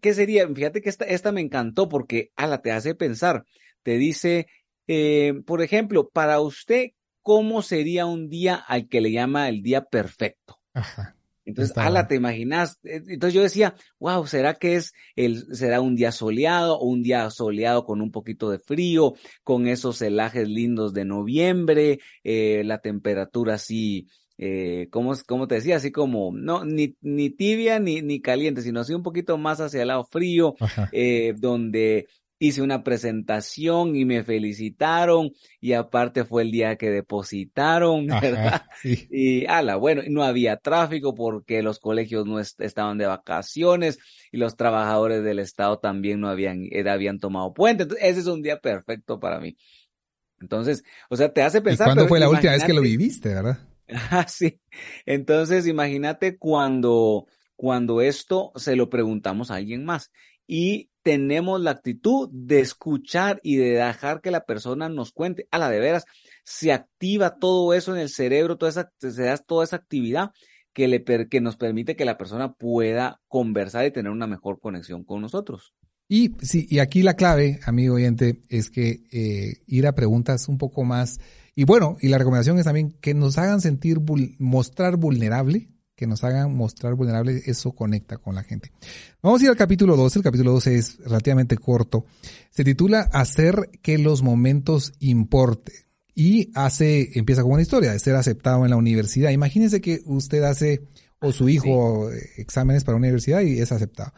¿qué 0.00 0.14
sería? 0.14 0.48
Fíjate 0.48 0.80
que 0.80 0.88
esta, 0.88 1.04
esta 1.04 1.32
me 1.32 1.42
encantó 1.42 1.88
porque, 1.88 2.30
ala, 2.36 2.62
te 2.62 2.72
hace 2.72 2.94
pensar, 2.94 3.44
te 3.82 3.98
dice, 3.98 4.46
eh, 4.86 5.34
por 5.46 5.62
ejemplo, 5.62 6.08
para 6.08 6.40
usted, 6.40 6.90
¿cómo 7.22 7.62
sería 7.62 8.06
un 8.06 8.28
día 8.28 8.54
al 8.54 8.88
que 8.88 9.00
le 9.00 9.12
llama 9.12 9.48
el 9.48 9.62
día 9.62 9.84
perfecto? 9.84 10.58
Ajá. 10.74 11.16
Entonces, 11.46 11.78
ala, 11.78 12.08
te 12.08 12.16
imaginas. 12.16 12.80
Eh, 12.82 13.02
entonces 13.06 13.34
yo 13.34 13.42
decía, 13.42 13.74
wow, 14.00 14.26
¿será 14.26 14.54
que 14.54 14.74
es 14.74 14.92
el, 15.14 15.54
será 15.54 15.80
un 15.80 15.94
día 15.94 16.10
soleado 16.10 16.76
o 16.76 16.86
un 16.86 17.02
día 17.02 17.30
soleado 17.30 17.84
con 17.84 18.02
un 18.02 18.10
poquito 18.10 18.50
de 18.50 18.58
frío, 18.58 19.14
con 19.44 19.68
esos 19.68 19.98
celajes 19.98 20.48
lindos 20.48 20.92
de 20.92 21.04
noviembre, 21.04 22.00
eh, 22.24 22.62
la 22.64 22.78
temperatura 22.78 23.54
así, 23.54 24.08
eh, 24.38 24.88
como, 24.90 25.14
como 25.26 25.46
te 25.48 25.54
decía, 25.54 25.76
así 25.76 25.90
como, 25.90 26.32
no, 26.32 26.64
ni, 26.64 26.96
ni 27.00 27.30
tibia 27.30 27.78
ni, 27.78 28.02
ni 28.02 28.20
caliente, 28.20 28.60
sino 28.60 28.80
así 28.80 28.92
un 28.92 29.02
poquito 29.02 29.38
más 29.38 29.60
hacia 29.60 29.82
el 29.82 29.88
lado 29.88 30.04
frío, 30.04 30.56
eh, 30.92 31.32
donde 31.38 32.06
hice 32.38 32.62
una 32.62 32.82
presentación 32.82 33.96
y 33.96 34.04
me 34.04 34.22
felicitaron 34.22 35.32
y 35.60 35.72
aparte 35.72 36.24
fue 36.24 36.42
el 36.42 36.50
día 36.50 36.76
que 36.76 36.90
depositaron, 36.90 38.06
¿verdad? 38.22 38.46
Ajá, 38.46 38.68
sí. 38.82 39.06
Y 39.10 39.46
ala, 39.46 39.76
bueno, 39.76 40.02
no 40.08 40.22
había 40.22 40.56
tráfico 40.56 41.14
porque 41.14 41.62
los 41.62 41.78
colegios 41.78 42.26
no 42.26 42.38
est 42.38 42.60
estaban 42.60 42.98
de 42.98 43.06
vacaciones 43.06 43.98
y 44.30 44.38
los 44.38 44.56
trabajadores 44.56 45.24
del 45.24 45.38
estado 45.38 45.78
también 45.78 46.20
no 46.20 46.28
habían, 46.28 46.64
habían 46.88 47.18
tomado 47.18 47.54
puente. 47.54 47.84
Entonces, 47.84 48.06
ese 48.06 48.20
es 48.20 48.26
un 48.26 48.42
día 48.42 48.60
perfecto 48.60 49.18
para 49.18 49.40
mí. 49.40 49.56
Entonces, 50.40 50.84
o 51.08 51.16
sea, 51.16 51.32
te 51.32 51.42
hace 51.42 51.62
pensar. 51.62 51.86
¿Y 51.86 51.88
cuándo 51.88 52.08
fue 52.08 52.20
la 52.20 52.28
última 52.28 52.52
vez 52.52 52.64
que 52.64 52.74
lo 52.74 52.82
viviste, 52.82 53.30
verdad? 53.30 53.58
Ah, 54.10 54.26
sí. 54.26 54.60
Entonces, 55.04 55.68
imagínate 55.68 56.38
cuando, 56.38 57.26
cuando 57.54 58.00
esto 58.00 58.50
se 58.56 58.74
lo 58.74 58.90
preguntamos 58.90 59.52
a 59.52 59.54
alguien 59.54 59.84
más. 59.84 60.10
Y 60.44 60.90
tenemos 61.06 61.60
la 61.60 61.70
actitud 61.70 62.28
de 62.32 62.58
escuchar 62.58 63.38
y 63.44 63.58
de 63.58 63.74
dejar 63.74 64.20
que 64.20 64.32
la 64.32 64.44
persona 64.44 64.88
nos 64.88 65.12
cuente. 65.12 65.46
A 65.52 65.58
la 65.58 65.70
de 65.70 65.78
veras, 65.78 66.04
se 66.42 66.72
activa 66.72 67.38
todo 67.38 67.74
eso 67.74 67.94
en 67.94 68.00
el 68.00 68.08
cerebro, 68.08 68.58
toda 68.58 68.70
esa, 68.70 68.90
se 68.98 69.22
da 69.22 69.36
toda 69.36 69.62
esa 69.62 69.76
actividad 69.76 70.32
que, 70.72 70.88
le, 70.88 71.04
que 71.04 71.40
nos 71.40 71.56
permite 71.56 71.94
que 71.94 72.04
la 72.04 72.18
persona 72.18 72.54
pueda 72.54 73.20
conversar 73.28 73.86
y 73.86 73.92
tener 73.92 74.10
una 74.10 74.26
mejor 74.26 74.58
conexión 74.58 75.04
con 75.04 75.20
nosotros. 75.20 75.74
Y, 76.08 76.32
sí, 76.42 76.66
y 76.68 76.80
aquí 76.80 77.04
la 77.04 77.14
clave, 77.14 77.60
amigo 77.66 77.94
oyente, 77.94 78.42
es 78.48 78.68
que 78.68 79.04
eh, 79.12 79.62
ir 79.68 79.86
a 79.86 79.94
preguntas 79.94 80.48
un 80.48 80.58
poco 80.58 80.82
más. 80.82 81.20
Y 81.54 81.62
bueno, 81.62 81.98
y 82.00 82.08
la 82.08 82.18
recomendación 82.18 82.58
es 82.58 82.64
también 82.64 82.96
que 83.00 83.14
nos 83.14 83.38
hagan 83.38 83.60
sentir, 83.60 84.00
mostrar 84.40 84.96
vulnerable, 84.96 85.68
que 85.96 86.06
nos 86.06 86.22
hagan 86.24 86.54
mostrar 86.54 86.94
vulnerable, 86.94 87.42
eso 87.46 87.72
conecta 87.72 88.18
con 88.18 88.34
la 88.34 88.44
gente. 88.44 88.70
Vamos 89.22 89.40
a 89.40 89.44
ir 89.44 89.50
al 89.50 89.56
capítulo 89.56 89.96
12, 89.96 90.18
el 90.18 90.22
capítulo 90.22 90.52
12 90.52 90.76
es 90.76 90.98
relativamente 90.98 91.56
corto. 91.56 92.04
Se 92.50 92.64
titula 92.64 93.00
Hacer 93.12 93.70
que 93.82 93.96
los 93.96 94.22
momentos 94.22 94.92
importen. 95.00 95.74
Y 96.14 96.50
hace, 96.54 97.18
empieza 97.18 97.42
con 97.42 97.52
una 97.52 97.62
historia 97.62 97.92
de 97.92 97.98
ser 97.98 98.14
aceptado 98.14 98.64
en 98.64 98.70
la 98.70 98.76
universidad. 98.76 99.30
Imagínense 99.30 99.80
que 99.80 100.02
usted 100.04 100.42
hace, 100.44 100.82
o 101.20 101.32
su 101.32 101.48
hijo, 101.48 102.10
exámenes 102.36 102.84
para 102.84 102.96
una 102.96 103.06
universidad 103.06 103.40
y 103.40 103.58
es 103.58 103.72
aceptado. 103.72 104.12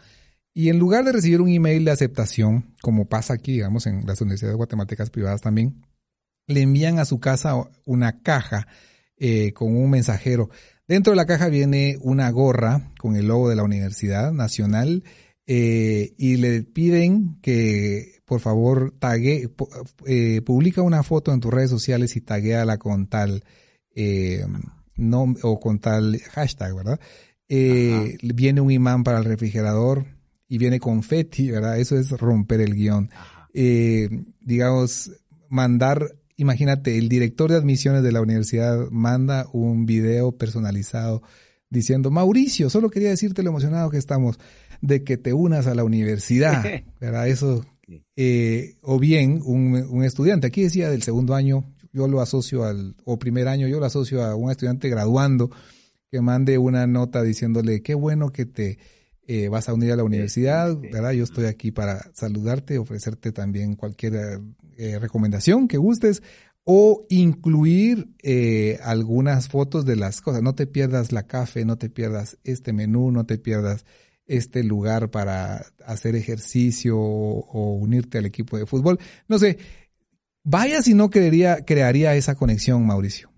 Y 0.54 0.70
en 0.70 0.78
lugar 0.78 1.04
de 1.04 1.12
recibir 1.12 1.40
un 1.40 1.48
email 1.48 1.84
de 1.84 1.92
aceptación, 1.92 2.74
como 2.82 3.08
pasa 3.08 3.34
aquí, 3.34 3.52
digamos, 3.52 3.86
en 3.86 4.04
las 4.06 4.20
universidades 4.20 4.56
guatemaltecas 4.56 5.10
privadas 5.10 5.40
también, 5.40 5.84
le 6.48 6.62
envían 6.62 6.98
a 6.98 7.04
su 7.04 7.20
casa 7.20 7.54
una 7.84 8.20
caja 8.22 8.66
eh, 9.16 9.52
con 9.52 9.76
un 9.76 9.90
mensajero. 9.90 10.50
Dentro 10.88 11.12
de 11.12 11.16
la 11.16 11.26
caja 11.26 11.48
viene 11.48 11.98
una 12.00 12.30
gorra 12.30 12.92
con 12.98 13.14
el 13.14 13.28
logo 13.28 13.48
de 13.48 13.56
la 13.56 13.62
Universidad 13.62 14.32
Nacional 14.32 15.04
eh, 15.46 16.14
y 16.18 16.36
le 16.38 16.62
piden 16.62 17.38
que 17.42 18.20
por 18.24 18.40
favor 18.40 18.94
tague, 18.98 19.50
eh, 20.06 20.42
publica 20.42 20.82
una 20.82 21.02
foto 21.02 21.32
en 21.32 21.40
tus 21.40 21.52
redes 21.52 21.70
sociales 21.70 22.16
y 22.16 22.20
tagueala 22.20 22.78
con 22.78 23.06
tal 23.06 23.44
no, 24.96 25.34
o 25.42 25.60
con 25.60 25.78
tal 25.78 26.18
hashtag, 26.32 26.74
¿verdad? 26.74 27.00
viene 27.48 28.60
un 28.60 28.70
imán 28.70 29.02
para 29.02 29.18
el 29.18 29.24
refrigerador, 29.24 30.06
y 30.48 30.58
viene 30.58 30.80
confetti, 30.80 31.50
¿verdad? 31.50 31.78
Eso 31.78 31.96
es 31.98 32.10
romper 32.10 32.62
el 32.62 32.74
guion. 32.74 33.10
Eh, 33.52 34.08
digamos, 34.40 35.12
mandar, 35.48 36.16
imagínate, 36.38 36.96
el 36.96 37.08
director 37.08 37.50
de 37.50 37.56
admisiones 37.56 38.02
de 38.02 38.12
la 38.12 38.22
universidad 38.22 38.88
manda 38.90 39.48
un 39.52 39.84
video 39.84 40.32
personalizado 40.32 41.22
diciendo, 41.68 42.10
Mauricio, 42.10 42.70
solo 42.70 42.88
quería 42.88 43.10
decirte 43.10 43.42
lo 43.42 43.50
emocionado 43.50 43.90
que 43.90 43.98
estamos 43.98 44.38
de 44.80 45.04
que 45.04 45.16
te 45.16 45.32
unas 45.34 45.66
a 45.66 45.74
la 45.74 45.84
universidad, 45.84 46.64
¿verdad? 47.00 47.28
Eso, 47.28 47.66
eh, 48.16 48.76
o 48.82 48.98
bien 48.98 49.42
un, 49.44 49.74
un, 49.90 50.04
estudiante, 50.04 50.46
aquí 50.46 50.62
decía 50.62 50.88
del 50.88 51.02
segundo 51.02 51.34
año, 51.34 51.64
yo 51.92 52.06
lo 52.06 52.20
asocio 52.20 52.64
al, 52.64 52.94
o 53.04 53.18
primer 53.18 53.48
año, 53.48 53.66
yo 53.66 53.80
lo 53.80 53.86
asocio 53.86 54.24
a 54.24 54.36
un 54.36 54.50
estudiante 54.50 54.88
graduando 54.88 55.50
que 56.10 56.20
mande 56.20 56.56
una 56.56 56.86
nota 56.86 57.22
diciéndole, 57.22 57.82
qué 57.82 57.94
bueno 57.94 58.30
que 58.30 58.46
te 58.46 58.78
eh, 59.30 59.50
vas 59.50 59.68
a 59.68 59.74
unir 59.74 59.92
a 59.92 59.96
la 59.96 60.04
universidad, 60.04 60.74
¿verdad? 60.78 61.12
Yo 61.12 61.22
estoy 61.22 61.44
aquí 61.44 61.70
para 61.70 62.10
saludarte, 62.14 62.78
ofrecerte 62.78 63.30
también 63.30 63.76
cualquier 63.76 64.40
eh, 64.78 64.98
recomendación 64.98 65.68
que 65.68 65.76
gustes 65.76 66.22
o 66.64 67.04
incluir 67.10 68.08
eh, 68.22 68.78
algunas 68.82 69.48
fotos 69.48 69.84
de 69.84 69.96
las 69.96 70.22
cosas. 70.22 70.42
No 70.42 70.54
te 70.54 70.66
pierdas 70.66 71.12
la 71.12 71.26
café, 71.26 71.66
no 71.66 71.76
te 71.76 71.90
pierdas 71.90 72.38
este 72.42 72.72
menú, 72.72 73.10
no 73.10 73.26
te 73.26 73.36
pierdas 73.36 73.84
este 74.26 74.64
lugar 74.64 75.10
para 75.10 75.66
hacer 75.84 76.16
ejercicio 76.16 76.98
o, 76.98 77.74
unirte 77.74 78.16
al 78.16 78.24
equipo 78.24 78.56
de 78.56 78.64
fútbol. 78.64 78.98
No 79.28 79.38
sé, 79.38 79.58
vaya 80.42 80.80
si 80.80 80.94
no 80.94 81.10
crearía, 81.10 81.66
crearía 81.66 82.14
esa 82.14 82.34
conexión, 82.34 82.86
Mauricio. 82.86 83.30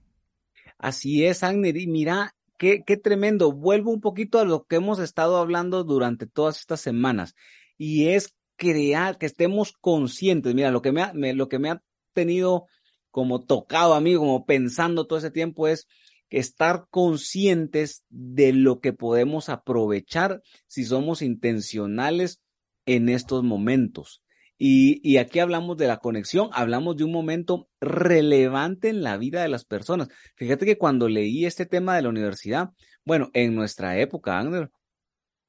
Así 0.79 1.25
es, 1.25 1.43
Agner. 1.43 1.77
Y 1.77 1.89
mira, 1.89 2.33
Qué, 2.61 2.83
tremendo. 3.03 3.53
Vuelvo 3.53 3.91
un 3.91 4.03
poquito 4.03 4.39
a 4.39 4.45
lo 4.45 4.67
que 4.67 4.77
hemos 4.77 4.99
estado 4.99 5.39
hablando 5.39 5.83
durante 5.83 6.27
todas 6.27 6.59
estas 6.59 6.83
semanas 6.83 7.35
y 7.79 8.09
es 8.09 8.37
crear 8.57 9.17
que 9.17 9.25
estemos 9.25 9.73
conscientes. 9.81 10.55
Mira, 10.55 10.71
lo 10.71 10.83
que 10.83 10.93
me 10.93 11.01
ha, 11.01 11.15
lo 11.15 11.49
que 11.49 11.59
me 11.59 11.71
ha 11.71 11.83
tenido 12.13 12.67
como 13.11 13.47
tocado 13.47 13.95
a 13.95 14.03
mí, 14.03 14.15
como 14.15 14.45
pensando 14.45 15.07
todo 15.07 15.19
ese 15.19 15.31
tiempo 15.31 15.69
es 15.69 15.89
estar 16.29 16.85
conscientes 16.91 18.05
de 18.11 18.53
lo 18.53 18.81
que 18.81 18.93
podemos 18.93 19.49
aprovechar 19.49 20.43
si 20.67 20.85
somos 20.85 21.23
intencionales 21.23 22.43
en 22.85 23.09
estos 23.09 23.43
momentos. 23.43 24.23
Y, 24.63 25.17
aquí 25.17 25.39
hablamos 25.39 25.79
de 25.79 25.87
la 25.87 26.01
conexión, 26.01 26.51
hablamos 26.53 26.95
de 26.95 27.05
un 27.05 27.13
momento 27.13 27.71
relevante 27.81 28.91
en 28.91 29.03
la 29.03 29.17
vida 29.17 29.41
de 29.41 29.49
las 29.49 29.65
personas. 29.65 30.09
Fíjate 30.37 30.67
que 30.67 30.77
cuando 30.77 31.09
leí 31.09 31.47
este 31.47 31.65
tema 31.65 31.97
de 31.97 32.03
la 32.03 32.11
universidad, 32.11 32.69
bueno, 33.03 33.31
en 33.33 33.55
nuestra 33.55 33.99
época, 33.99 34.39
Ander, 34.39 34.71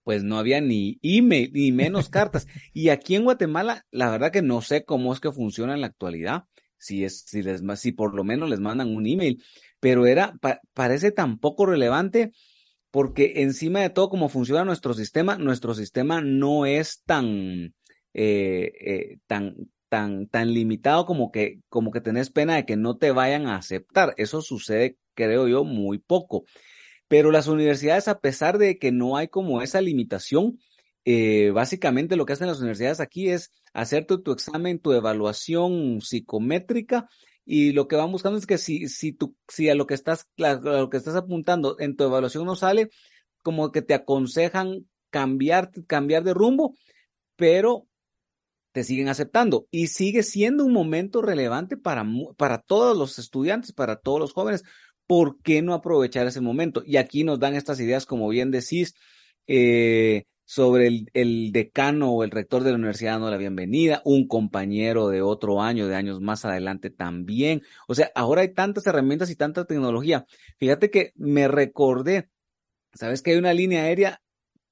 pues 0.04 0.24
no 0.24 0.40
había 0.40 0.62
ni 0.62 0.98
email, 1.02 1.52
ni 1.52 1.74
menos 1.74 2.08
cartas. 2.10 2.48
Y 2.72 2.88
aquí 2.88 3.16
en 3.16 3.26
Guatemala, 3.26 3.86
la 3.92 4.10
verdad 4.10 4.32
que 4.32 4.42
no 4.42 4.62
sé 4.62 4.86
cómo 4.86 5.12
es 5.12 5.20
que 5.20 5.34
funciona 5.34 5.74
en 5.74 5.82
la 5.82 5.88
actualidad, 5.88 6.46
si 6.78 7.04
es, 7.04 7.26
si 7.28 7.44
les, 7.44 7.62
si 7.82 7.92
por 7.92 8.16
lo 8.16 8.24
menos 8.24 8.50
les 8.50 8.62
mandan 8.62 8.96
un 8.96 9.06
email, 9.06 9.44
pero 9.82 10.06
era, 10.06 10.36
parece 10.74 11.12
tan 11.12 11.38
poco 11.38 11.66
relevante 11.66 12.32
porque 12.92 13.34
encima 13.42 13.82
de 13.82 13.90
todo 13.90 14.08
como 14.10 14.30
funciona 14.30 14.64
nuestro 14.64 14.94
sistema, 14.94 15.38
nuestro 15.38 15.74
sistema 15.74 16.22
no 16.22 16.66
es 16.66 17.04
tan, 17.06 17.74
eh, 18.14 18.72
eh, 18.80 19.18
tan, 19.28 19.56
tan, 19.90 20.28
tan 20.28 20.54
limitado 20.54 21.06
como 21.06 21.32
que, 21.32 21.60
como 21.70 21.92
que 21.92 22.02
tenés 22.02 22.30
pena 22.30 22.56
de 22.56 22.66
que 22.66 22.78
no 22.78 22.98
te 22.98 23.12
vayan 23.12 23.48
a 23.48 23.58
aceptar. 23.58 24.14
Eso 24.18 24.42
sucede, 24.42 24.98
creo 25.14 25.48
yo, 25.48 25.64
muy 25.64 26.00
poco. 26.00 26.46
Pero 27.08 27.32
las 27.32 27.48
universidades, 27.48 28.08
a 28.08 28.20
pesar 28.20 28.58
de 28.58 28.78
que 28.80 28.92
no 28.92 29.18
hay 29.18 29.28
como 29.28 29.62
esa 29.62 29.82
limitación, 29.82 30.60
eh, 31.04 31.52
básicamente 31.52 32.16
lo 32.16 32.26
que 32.26 32.34
hacen 32.34 32.48
las 32.48 32.60
universidades 32.60 33.00
aquí 33.00 33.30
es 33.30 33.52
hacerte 33.74 34.18
tu 34.20 34.32
examen, 34.32 34.80
tu 34.80 34.94
evaluación 34.94 36.00
psicométrica 36.02 37.10
y 37.46 37.72
lo 37.74 37.88
que 37.88 37.96
van 37.96 38.12
buscando 38.12 38.38
es 38.38 38.46
que 38.46 38.58
si, 38.58 38.88
si, 38.88 39.12
tú, 39.12 39.36
si 39.48 39.70
a 39.70 39.76
lo 39.76 39.88
que 39.88 39.94
estás, 39.94 40.28
a 40.38 40.54
lo 40.56 40.90
que 40.90 40.98
estás 40.98 41.16
apuntando 41.16 41.76
en 41.80 41.96
tu 41.96 42.04
evaluación 42.04 42.46
no 42.46 42.56
sale, 42.56 42.90
como 43.42 43.72
que 43.72 43.82
te 43.82 43.94
aconsejan 43.94 44.88
cambiar, 45.10 45.72
cambiar 45.88 46.24
de 46.24 46.34
rumbo, 46.34 46.76
pero 47.36 47.88
te 48.72 48.84
siguen 48.84 49.10
aceptando 49.10 49.68
y 49.72 49.88
sigue 49.88 50.24
siendo 50.24 50.66
un 50.66 50.74
momento 50.74 51.22
relevante 51.22 51.78
para, 51.78 52.06
para 52.38 52.60
todos 52.60 52.98
los 52.98 53.20
estudiantes, 53.20 53.74
para 53.74 53.98
todos 53.98 54.20
los 54.20 54.34
jóvenes. 54.34 54.64
¿Por 55.08 55.42
qué 55.42 55.62
no 55.62 55.74
aprovechar 55.74 56.28
ese 56.28 56.42
momento? 56.42 56.84
Y 56.86 56.98
aquí 56.98 57.24
nos 57.24 57.40
dan 57.40 57.56
estas 57.56 57.80
ideas, 57.80 58.06
como 58.06 58.30
bien 58.30 58.50
decís, 58.50 58.94
eh, 59.48 60.24
sobre 60.46 61.08
el, 61.14 61.52
decano 61.54 62.12
o 62.12 62.24
el 62.26 62.32
rector 62.32 62.64
de 62.64 62.72
la 62.72 62.76
universidad 62.76 63.14
dando 63.14 63.32
la 63.32 63.38
bienvenida, 63.38 64.02
un 64.04 64.28
compañero 64.28 65.08
de 65.08 65.22
otro 65.22 65.62
año, 65.62 65.88
de 65.88 65.96
años 65.96 66.20
más 66.20 66.44
adelante 66.46 66.90
también. 66.90 67.62
O 67.88 67.96
sea, 67.96 68.12
ahora 68.16 68.42
hay 68.42 68.54
tantas 68.54 68.86
herramientas 68.86 69.30
y 69.30 69.38
tanta 69.38 69.66
tecnología. 69.66 70.26
Fíjate 70.58 70.90
que 70.90 71.14
me 71.16 71.48
recordé, 71.48 72.30
¿sabes 72.94 73.22
que 73.22 73.32
hay 73.32 73.38
una 73.38 73.54
línea 73.54 73.84
aérea 73.84 74.22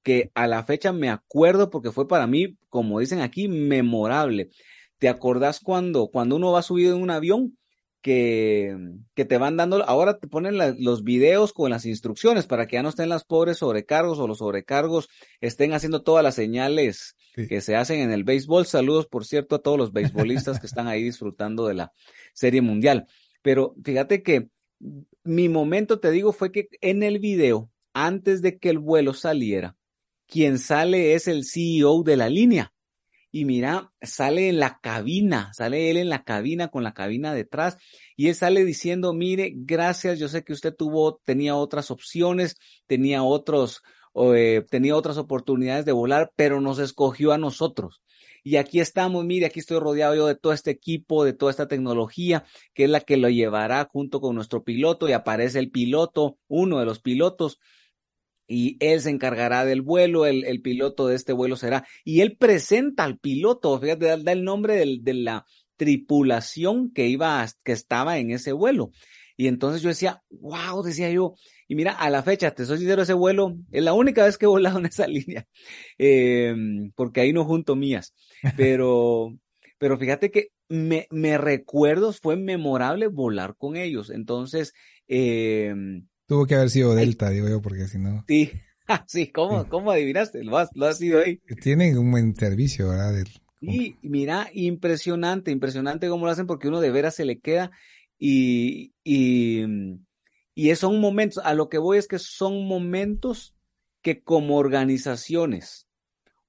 que 0.02 0.30
a 0.34 0.46
la 0.46 0.64
fecha 0.64 0.92
me 0.92 1.10
acuerdo 1.10 1.70
porque 1.70 1.92
fue 1.92 2.08
para 2.08 2.26
mí, 2.26 2.56
como 2.68 3.00
dicen 3.00 3.20
aquí, 3.20 3.48
memorable. 3.48 4.50
¿Te 4.98 5.08
acordás 5.08 5.60
cuando, 5.60 6.08
cuando 6.08 6.36
uno 6.36 6.52
va 6.52 6.62
subido 6.62 6.94
en 6.94 7.02
un 7.02 7.10
avión 7.10 7.56
que, 8.02 8.76
que 9.14 9.24
te 9.24 9.38
van 9.38 9.56
dando, 9.56 9.84
ahora 9.84 10.18
te 10.18 10.26
ponen 10.26 10.56
los 10.78 11.04
videos 11.04 11.52
con 11.52 11.70
las 11.70 11.84
instrucciones 11.84 12.46
para 12.46 12.66
que 12.66 12.76
ya 12.76 12.82
no 12.82 12.88
estén 12.88 13.08
las 13.08 13.24
pobres 13.24 13.58
sobrecargos 13.58 14.18
o 14.18 14.26
los 14.26 14.38
sobrecargos 14.38 15.08
estén 15.40 15.72
haciendo 15.72 16.02
todas 16.02 16.24
las 16.24 16.34
señales 16.34 17.16
que 17.34 17.60
se 17.60 17.76
hacen 17.76 18.00
en 18.00 18.12
el 18.12 18.24
béisbol. 18.24 18.66
Saludos, 18.66 19.06
por 19.06 19.24
cierto, 19.24 19.56
a 19.56 19.62
todos 19.62 19.78
los 19.78 19.92
beisbolistas 19.92 20.60
que 20.60 20.66
están 20.66 20.88
ahí 20.88 21.02
disfrutando 21.02 21.66
de 21.66 21.74
la 21.74 21.92
serie 22.32 22.62
mundial. 22.62 23.06
Pero 23.42 23.74
fíjate 23.84 24.22
que 24.22 24.48
mi 25.24 25.48
momento, 25.48 26.00
te 26.00 26.10
digo, 26.10 26.32
fue 26.32 26.52
que 26.52 26.68
en 26.80 27.02
el 27.02 27.18
video, 27.18 27.70
antes 27.92 28.42
de 28.42 28.58
que 28.58 28.70
el 28.70 28.78
vuelo 28.78 29.14
saliera, 29.14 29.76
quien 30.30 30.58
sale 30.58 31.14
es 31.14 31.28
el 31.28 31.44
CEO 31.44 32.02
de 32.02 32.16
la 32.16 32.28
línea. 32.28 32.72
Y 33.32 33.44
mira, 33.44 33.92
sale 34.02 34.48
en 34.48 34.58
la 34.58 34.80
cabina, 34.82 35.52
sale 35.54 35.90
él 35.90 35.98
en 35.98 36.08
la 36.08 36.24
cabina 36.24 36.68
con 36.68 36.82
la 36.82 36.94
cabina 36.94 37.32
detrás 37.32 37.76
y 38.16 38.28
él 38.28 38.34
sale 38.34 38.64
diciendo, 38.64 39.12
mire, 39.12 39.52
gracias, 39.54 40.18
yo 40.18 40.28
sé 40.28 40.42
que 40.42 40.52
usted 40.52 40.74
tuvo, 40.74 41.20
tenía 41.24 41.54
otras 41.54 41.92
opciones, 41.92 42.56
tenía 42.86 43.22
otros, 43.22 43.82
eh, 44.14 44.64
tenía 44.68 44.96
otras 44.96 45.16
oportunidades 45.16 45.84
de 45.84 45.92
volar, 45.92 46.32
pero 46.34 46.60
nos 46.60 46.80
escogió 46.80 47.32
a 47.32 47.38
nosotros. 47.38 48.02
Y 48.42 48.56
aquí 48.56 48.80
estamos, 48.80 49.24
mire, 49.24 49.46
aquí 49.46 49.60
estoy 49.60 49.78
rodeado 49.78 50.14
yo 50.14 50.26
de 50.26 50.34
todo 50.34 50.52
este 50.52 50.70
equipo, 50.70 51.24
de 51.24 51.32
toda 51.32 51.50
esta 51.50 51.68
tecnología, 51.68 52.44
que 52.74 52.84
es 52.84 52.90
la 52.90 53.00
que 53.00 53.16
lo 53.16 53.28
llevará 53.28 53.88
junto 53.92 54.20
con 54.20 54.34
nuestro 54.34 54.64
piloto 54.64 55.08
y 55.08 55.12
aparece 55.12 55.58
el 55.58 55.70
piloto, 55.70 56.38
uno 56.48 56.78
de 56.78 56.86
los 56.86 57.00
pilotos, 57.00 57.60
y 58.52 58.76
él 58.80 59.00
se 59.00 59.10
encargará 59.10 59.64
del 59.64 59.80
vuelo, 59.80 60.26
el, 60.26 60.44
el, 60.44 60.60
piloto 60.60 61.06
de 61.06 61.14
este 61.14 61.32
vuelo 61.32 61.54
será. 61.54 61.86
Y 62.04 62.20
él 62.20 62.36
presenta 62.36 63.04
al 63.04 63.16
piloto, 63.16 63.78
fíjate, 63.78 64.06
da, 64.06 64.32
el 64.32 64.42
nombre 64.42 64.74
del, 64.74 65.04
de 65.04 65.14
la 65.14 65.46
tripulación 65.76 66.92
que 66.92 67.06
iba, 67.06 67.46
que 67.62 67.70
estaba 67.70 68.18
en 68.18 68.32
ese 68.32 68.50
vuelo. 68.50 68.90
Y 69.36 69.46
entonces 69.46 69.82
yo 69.82 69.88
decía, 69.90 70.24
wow, 70.30 70.82
decía 70.82 71.08
yo, 71.10 71.34
y 71.68 71.76
mira, 71.76 71.92
a 71.92 72.10
la 72.10 72.24
fecha, 72.24 72.50
te 72.50 72.66
soy 72.66 72.78
sincero, 72.78 73.02
ese 73.02 73.12
vuelo 73.12 73.54
es 73.70 73.84
la 73.84 73.92
única 73.92 74.24
vez 74.24 74.36
que 74.36 74.46
he 74.46 74.48
volado 74.48 74.80
en 74.80 74.86
esa 74.86 75.06
línea, 75.06 75.46
eh, 75.96 76.52
porque 76.96 77.20
ahí 77.20 77.32
no 77.32 77.44
junto 77.44 77.76
mías. 77.76 78.14
Pero, 78.56 79.32
pero 79.78 79.96
fíjate 79.96 80.32
que 80.32 80.48
me, 80.68 81.06
me 81.10 81.38
recuerdo, 81.38 82.12
fue 82.12 82.36
memorable 82.36 83.06
volar 83.06 83.54
con 83.56 83.76
ellos. 83.76 84.10
Entonces, 84.10 84.72
eh, 85.06 85.72
Tuvo 86.30 86.46
que 86.46 86.54
haber 86.54 86.70
sido 86.70 86.94
Delta, 86.94 87.28
digo 87.30 87.48
yo, 87.48 87.60
porque 87.60 87.88
si 87.88 87.98
no. 87.98 88.24
Sí, 88.28 88.52
sí, 89.08 89.32
¿cómo, 89.32 89.68
¿cómo 89.68 89.90
adivinaste? 89.90 90.44
Lo 90.44 90.58
has, 90.58 90.70
lo 90.76 90.86
has 90.86 90.98
sido 90.98 91.18
ahí. 91.18 91.40
Tienen 91.60 91.98
un 91.98 92.08
buen 92.12 92.36
servicio, 92.36 92.90
¿verdad? 92.90 93.24
Y 93.60 93.96
mira, 94.02 94.48
impresionante, 94.54 95.50
impresionante 95.50 96.08
cómo 96.08 96.26
lo 96.26 96.30
hacen 96.30 96.46
porque 96.46 96.68
uno 96.68 96.80
de 96.80 96.92
veras 96.92 97.16
se 97.16 97.24
le 97.24 97.40
queda 97.40 97.72
y, 98.16 98.92
y, 99.02 99.64
y 100.54 100.72
son 100.76 101.00
momentos, 101.00 101.44
a 101.44 101.52
lo 101.52 101.68
que 101.68 101.78
voy 101.78 101.98
es 101.98 102.06
que 102.06 102.20
son 102.20 102.64
momentos 102.64 103.56
que 104.00 104.22
como 104.22 104.56
organizaciones 104.56 105.88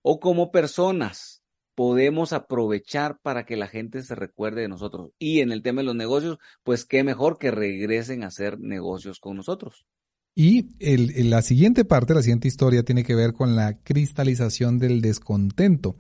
o 0.04 0.20
como 0.20 0.52
personas 0.52 1.41
podemos 1.82 2.32
aprovechar 2.32 3.18
para 3.24 3.44
que 3.44 3.58
la 3.58 3.66
gente 3.66 4.04
se 4.04 4.14
recuerde 4.14 4.62
de 4.62 4.68
nosotros. 4.68 5.14
Y 5.18 5.40
en 5.40 5.52
el 5.52 5.64
tema 5.64 5.82
de 5.82 5.86
los 5.86 5.96
negocios, 5.96 6.38
pues 6.64 6.86
qué 6.86 7.04
mejor 7.04 7.40
que 7.40 7.50
regresen 7.50 8.22
a 8.22 8.28
hacer 8.28 8.60
negocios 8.60 9.20
con 9.20 9.36
nosotros. 9.36 9.88
Y 10.36 10.70
el, 10.78 11.32
la 11.32 11.42
siguiente 11.42 11.84
parte, 11.84 12.14
la 12.14 12.22
siguiente 12.22 12.48
historia, 12.48 12.84
tiene 12.84 13.04
que 13.04 13.16
ver 13.16 13.34
con 13.34 13.56
la 13.56 13.80
cristalización 13.80 14.78
del 14.78 15.02
descontento, 15.02 15.96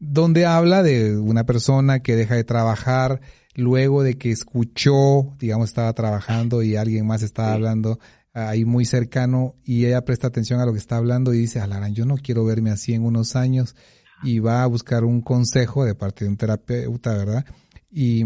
donde 0.00 0.46
habla 0.46 0.82
de 0.82 1.16
una 1.16 1.46
persona 1.46 2.00
que 2.00 2.16
deja 2.16 2.34
de 2.34 2.42
trabajar 2.42 3.20
luego 3.54 4.02
de 4.02 4.18
que 4.18 4.32
escuchó, 4.32 5.36
digamos, 5.38 5.68
estaba 5.68 5.92
trabajando 5.92 6.64
y 6.64 6.74
alguien 6.74 7.06
más 7.06 7.22
estaba 7.22 7.52
hablando 7.52 8.00
ahí 8.32 8.64
muy 8.64 8.84
cercano 8.84 9.54
y 9.62 9.86
ella 9.86 10.04
presta 10.04 10.26
atención 10.26 10.58
a 10.58 10.66
lo 10.66 10.72
que 10.72 10.80
está 10.80 10.96
hablando 10.96 11.32
y 11.32 11.38
dice, 11.38 11.60
Alarán, 11.60 11.94
yo 11.94 12.04
no 12.04 12.16
quiero 12.16 12.44
verme 12.44 12.72
así 12.72 12.94
en 12.94 13.04
unos 13.04 13.36
años 13.36 13.76
y 14.22 14.38
va 14.38 14.62
a 14.62 14.66
buscar 14.66 15.04
un 15.04 15.20
consejo 15.20 15.84
de 15.84 15.94
parte 15.94 16.24
de 16.24 16.30
un 16.30 16.36
terapeuta, 16.36 17.16
¿verdad? 17.16 17.44
Y, 17.90 18.24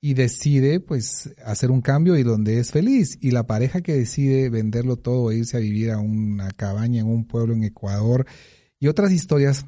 y 0.00 0.14
decide 0.14 0.80
pues 0.80 1.30
hacer 1.44 1.70
un 1.70 1.80
cambio 1.80 2.16
y 2.16 2.22
donde 2.22 2.58
es 2.58 2.70
feliz. 2.70 3.18
Y 3.20 3.32
la 3.32 3.46
pareja 3.46 3.80
que 3.80 3.94
decide 3.94 4.48
venderlo 4.48 4.96
todo 4.96 5.30
e 5.30 5.36
irse 5.36 5.56
a 5.56 5.60
vivir 5.60 5.90
a 5.90 5.98
una 5.98 6.50
cabaña 6.50 7.00
en 7.00 7.06
un 7.06 7.26
pueblo 7.26 7.54
en 7.54 7.64
Ecuador 7.64 8.26
y 8.78 8.86
otras 8.86 9.12
historias 9.12 9.66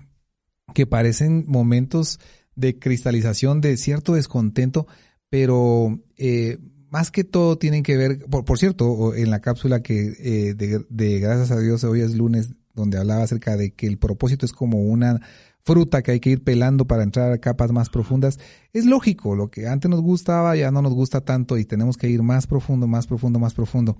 que 0.75 0.87
parecen 0.87 1.45
momentos 1.49 2.21
de 2.55 2.79
cristalización 2.79 3.61
de 3.61 3.77
cierto 3.77 4.15
descontento, 4.15 4.87
pero 5.29 6.01
eh, 6.17 6.59
más 6.91 7.11
que 7.11 7.25
todo 7.25 7.59
tienen 7.59 7.83
que 7.83 7.97
ver, 7.97 8.25
por, 8.27 8.45
por 8.45 8.59
cierto, 8.59 9.15
en 9.15 9.31
la 9.31 9.41
cápsula 9.41 9.83
que 9.83 10.13
eh, 10.19 10.55
de, 10.55 10.85
de, 10.89 11.21
gracias 11.21 11.51
a 11.51 11.59
Dios 11.59 11.83
hoy 11.85 12.01
es 12.01 12.15
lunes 12.15 12.51
donde 12.75 12.99
hablaba 12.99 13.23
acerca 13.23 13.57
de 13.57 13.73
que 13.73 13.87
el 13.87 13.99
propósito 13.99 14.47
es 14.47 14.53
como 14.53 14.83
una 14.83 15.21
fruta 15.63 16.03
que 16.03 16.13
hay 16.13 16.21
que 16.21 16.31
ir 16.31 16.43
pelando 16.43 16.87
para 16.87 17.03
entrar 17.03 17.33
a 17.33 17.39
capas 17.39 17.73
más 17.73 17.91
profundas. 17.91 18.39
Es 18.73 18.87
lógico, 18.87 19.35
lo 19.35 19.51
que 19.51 19.67
antes 19.67 19.91
nos 19.91 20.01
gustaba 20.01 20.57
ya 20.57 20.71
no 20.71 20.83
nos 20.83 20.95
gusta 20.95 21.21
tanto 21.21 21.59
y 21.59 21.65
tenemos 21.65 21.97
que 21.97 22.09
ir 22.09 22.23
más 22.23 22.47
profundo, 22.47 22.87
más 22.87 23.07
profundo, 23.07 23.39
más 23.39 23.55
profundo. 23.55 23.97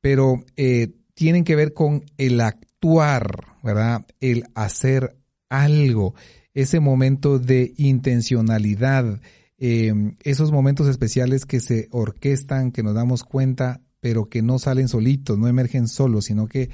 Pero 0.00 0.44
eh, 0.56 0.92
tienen 1.14 1.44
que 1.44 1.56
ver 1.56 1.72
con 1.72 2.04
el 2.18 2.40
actuar, 2.40 3.56
¿verdad? 3.62 4.06
El 4.20 4.44
hacer 4.54 5.16
algo, 5.48 6.14
ese 6.52 6.80
momento 6.80 7.38
de 7.38 7.72
intencionalidad, 7.76 9.20
eh, 9.58 9.92
esos 10.22 10.50
momentos 10.50 10.88
especiales 10.88 11.46
que 11.46 11.60
se 11.60 11.88
orquestan, 11.90 12.72
que 12.72 12.82
nos 12.82 12.94
damos 12.94 13.22
cuenta, 13.22 13.80
pero 14.00 14.28
que 14.28 14.42
no 14.42 14.58
salen 14.58 14.88
solitos, 14.88 15.38
no 15.38 15.48
emergen 15.48 15.88
solos, 15.88 16.26
sino 16.26 16.46
que 16.46 16.70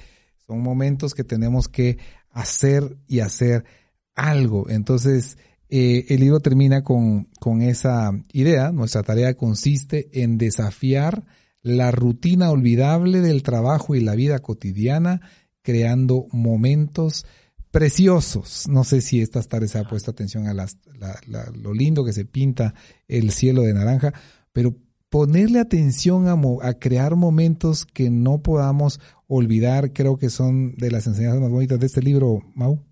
son 0.51 0.63
momentos 0.63 1.15
que 1.15 1.23
tenemos 1.23 1.69
que 1.69 1.99
hacer 2.29 2.97
y 3.07 3.21
hacer 3.21 3.65
algo. 4.17 4.69
Entonces, 4.69 5.39
eh, 5.69 6.07
el 6.09 6.19
libro 6.19 6.41
termina 6.41 6.83
con, 6.83 7.29
con 7.39 7.63
esa 7.63 8.11
idea. 8.33 8.73
Nuestra 8.73 9.05
tarea 9.05 9.35
consiste 9.35 10.09
en 10.13 10.39
desafiar 10.39 11.25
la 11.63 11.93
rutina 11.93 12.51
olvidable 12.51 13.21
del 13.21 13.45
trabajo 13.45 13.95
y 13.95 14.01
la 14.01 14.17
vida 14.17 14.41
cotidiana, 14.41 15.21
creando 15.63 16.27
momentos 16.33 17.27
preciosos. 17.71 18.67
No 18.69 18.83
sé 18.83 19.03
si 19.03 19.21
estas 19.21 19.47
tardes 19.47 19.71
se 19.71 19.79
ha 19.79 19.85
puesto 19.85 20.11
atención 20.11 20.49
a 20.49 20.67
lo 21.55 21.75
lindo 21.75 22.05
que 22.05 22.13
se 22.13 22.25
pinta 22.25 22.75
el 23.07 23.31
cielo 23.31 23.63
de 23.63 23.75
naranja, 23.75 24.13
pero 24.53 24.75
ponerle 25.11 25.59
atención 25.59 26.29
a, 26.29 26.75
crear 26.75 27.17
momentos 27.17 27.85
que 27.85 28.11
no 28.11 28.43
podamos 28.43 29.01
olvidar, 29.27 29.93
creo 29.93 30.17
que 30.17 30.31
son 30.31 30.75
de 30.77 30.91
las 30.91 31.07
enseñanzas 31.07 31.41
más 31.41 31.51
bonitas 31.51 31.81
de 31.81 31.87
este 31.87 32.01
libro, 32.01 32.41
Mau. 32.55 32.83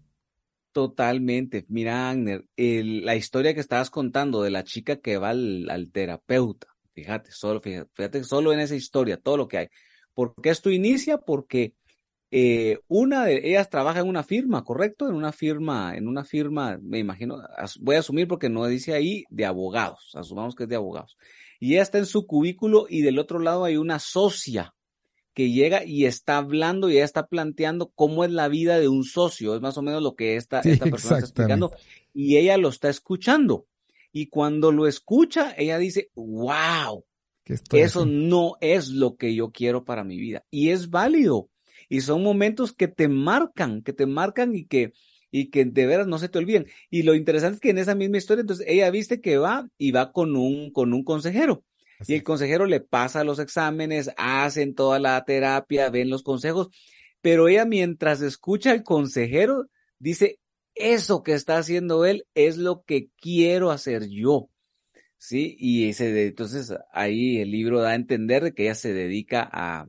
Totalmente. 0.73 1.65
Mira, 1.69 2.11
Agner, 2.11 2.45
la 2.57 3.17
historia 3.17 3.55
que 3.55 3.61
estabas 3.61 3.91
contando 3.91 4.43
de 4.43 4.51
la 4.51 4.65
chica 4.65 4.97
que 4.97 5.17
va 5.17 5.31
al, 5.31 5.91
terapeuta, 5.93 6.67
fíjate, 6.93 7.31
solo, 7.31 7.61
fíjate, 7.61 8.25
solo 8.25 8.53
en 8.53 8.61
esa 8.61 8.75
historia, 8.75 9.17
todo 9.17 9.37
lo 9.37 9.49
que 9.49 9.59
hay. 9.59 9.69
¿Por 10.13 10.35
qué 10.43 10.51
esto 10.51 10.71
inicia? 10.71 11.19
Porque 11.19 11.75
eh, 12.31 12.81
una 12.89 13.25
de 13.25 13.41
ellas 13.45 13.71
trabaja 13.71 14.01
en 14.01 14.09
una 14.09 14.25
firma, 14.25 14.65
¿correcto? 14.65 15.09
En 15.09 15.15
una 15.15 15.33
firma, 15.33 15.97
en 15.97 16.09
una 16.09 16.25
firma, 16.25 16.79
me 16.83 16.99
imagino, 16.99 17.41
voy 17.81 17.97
a 17.97 18.01
asumir 18.01 18.27
porque 18.27 18.49
no 18.49 18.67
dice 18.67 18.93
ahí 18.93 19.25
de 19.31 19.47
abogados, 19.47 20.11
asumamos 20.15 20.57
que 20.57 20.65
es 20.65 20.69
de 20.69 20.77
abogados. 20.77 21.17
Y 21.59 21.75
ella 21.75 21.83
está 21.83 21.99
en 21.99 22.07
su 22.07 22.27
cubículo 22.27 22.87
y 22.89 23.03
del 23.03 23.19
otro 23.19 23.39
lado 23.39 23.65
hay 23.65 23.77
una 23.77 23.99
socia 23.99 24.75
que 25.35 25.51
llega 25.51 25.85
y 25.85 26.07
está 26.07 26.39
hablando 26.39 26.91
y 26.91 26.95
ella 26.95 27.05
está 27.05 27.27
planteando 27.29 27.93
cómo 27.95 28.25
es 28.25 28.33
la 28.33 28.49
vida 28.49 28.79
de 28.81 28.89
un 28.89 29.05
socio, 29.05 29.55
es 29.55 29.61
más 29.61 29.79
o 29.79 29.83
menos 29.83 30.03
lo 30.03 30.17
que 30.17 30.37
esta, 30.37 30.61
esta 30.61 30.87
persona 30.87 31.19
está 31.19 31.27
explicando, 31.27 31.73
y 32.13 32.39
ella 32.39 32.57
lo 32.57 32.69
está 32.69 32.89
escuchando. 32.89 33.67
Y 34.13 34.27
cuando 34.27 34.73
lo 34.73 34.89
escucha, 34.89 35.55
ella 35.57 35.79
dice, 35.79 36.11
wow, 36.17 37.05
eso 37.73 38.05
no 38.05 38.57
es 38.61 38.89
lo 38.89 39.17
que 39.17 39.35
yo 39.35 39.53
quiero 39.53 39.85
para 39.85 40.03
mi 40.03 40.19
vida. 40.19 40.45
Y 40.51 40.71
es 40.71 40.91
válido. 40.91 41.51
Y 41.89 42.01
son 42.01 42.23
momentos 42.23 42.73
que 42.73 42.89
te 42.89 43.09
marcan, 43.09 43.83
que 43.83 43.93
te 43.93 44.07
marcan 44.07 44.55
y 44.55 44.65
que, 44.65 44.93
y 45.31 45.51
que 45.51 45.65
de 45.65 45.87
veras 45.87 46.07
no 46.07 46.19
se 46.19 46.29
te 46.29 46.39
olviden. 46.39 46.67
Y 46.91 47.03
lo 47.03 47.15
interesante 47.15 47.57
es 47.57 47.61
que 47.61 47.71
en 47.71 47.79
esa 47.79 47.95
misma 47.95 48.19
historia, 48.19 48.43
entonces 48.43 48.67
ella 48.69 48.91
viste 48.91 49.21
que 49.21 49.39
va 49.39 49.69
y 49.79 49.91
va 49.93 50.13
con 50.13 50.37
un, 50.37 50.71
con 50.71 50.93
un 50.93 51.05
consejero 51.05 51.65
y 52.07 52.15
el 52.15 52.23
consejero 52.23 52.67
le 52.67 52.81
pasa 52.81 53.25
los 53.25 53.39
exámenes, 53.39 54.11
hacen 54.17 54.75
toda 54.75 54.99
la 55.01 55.25
terapia, 55.25 55.91
ven 55.91 56.11
los 56.11 56.23
consejos, 56.23 56.69
pero 57.21 57.49
ella 57.49 57.65
mientras 57.65 58.23
escucha 58.23 58.71
al 58.71 58.85
consejero 58.85 59.67
dice, 59.99 60.39
eso 60.75 61.23
que 61.23 61.33
está 61.33 61.59
haciendo 61.59 62.05
él 62.05 62.27
es 62.35 62.57
lo 62.57 62.85
que 62.85 63.09
quiero 63.21 63.71
hacer 63.73 64.09
yo. 64.09 64.49
Sí, 65.17 65.57
y 65.59 65.89
ese, 65.89 66.29
entonces 66.29 66.73
ahí 66.93 67.39
el 67.39 67.51
libro 67.51 67.81
da 67.81 67.91
a 67.91 67.95
entender 67.97 68.55
que 68.55 68.65
ella 68.65 68.77
se 68.77 68.93
dedica 68.93 69.49
a, 69.53 69.89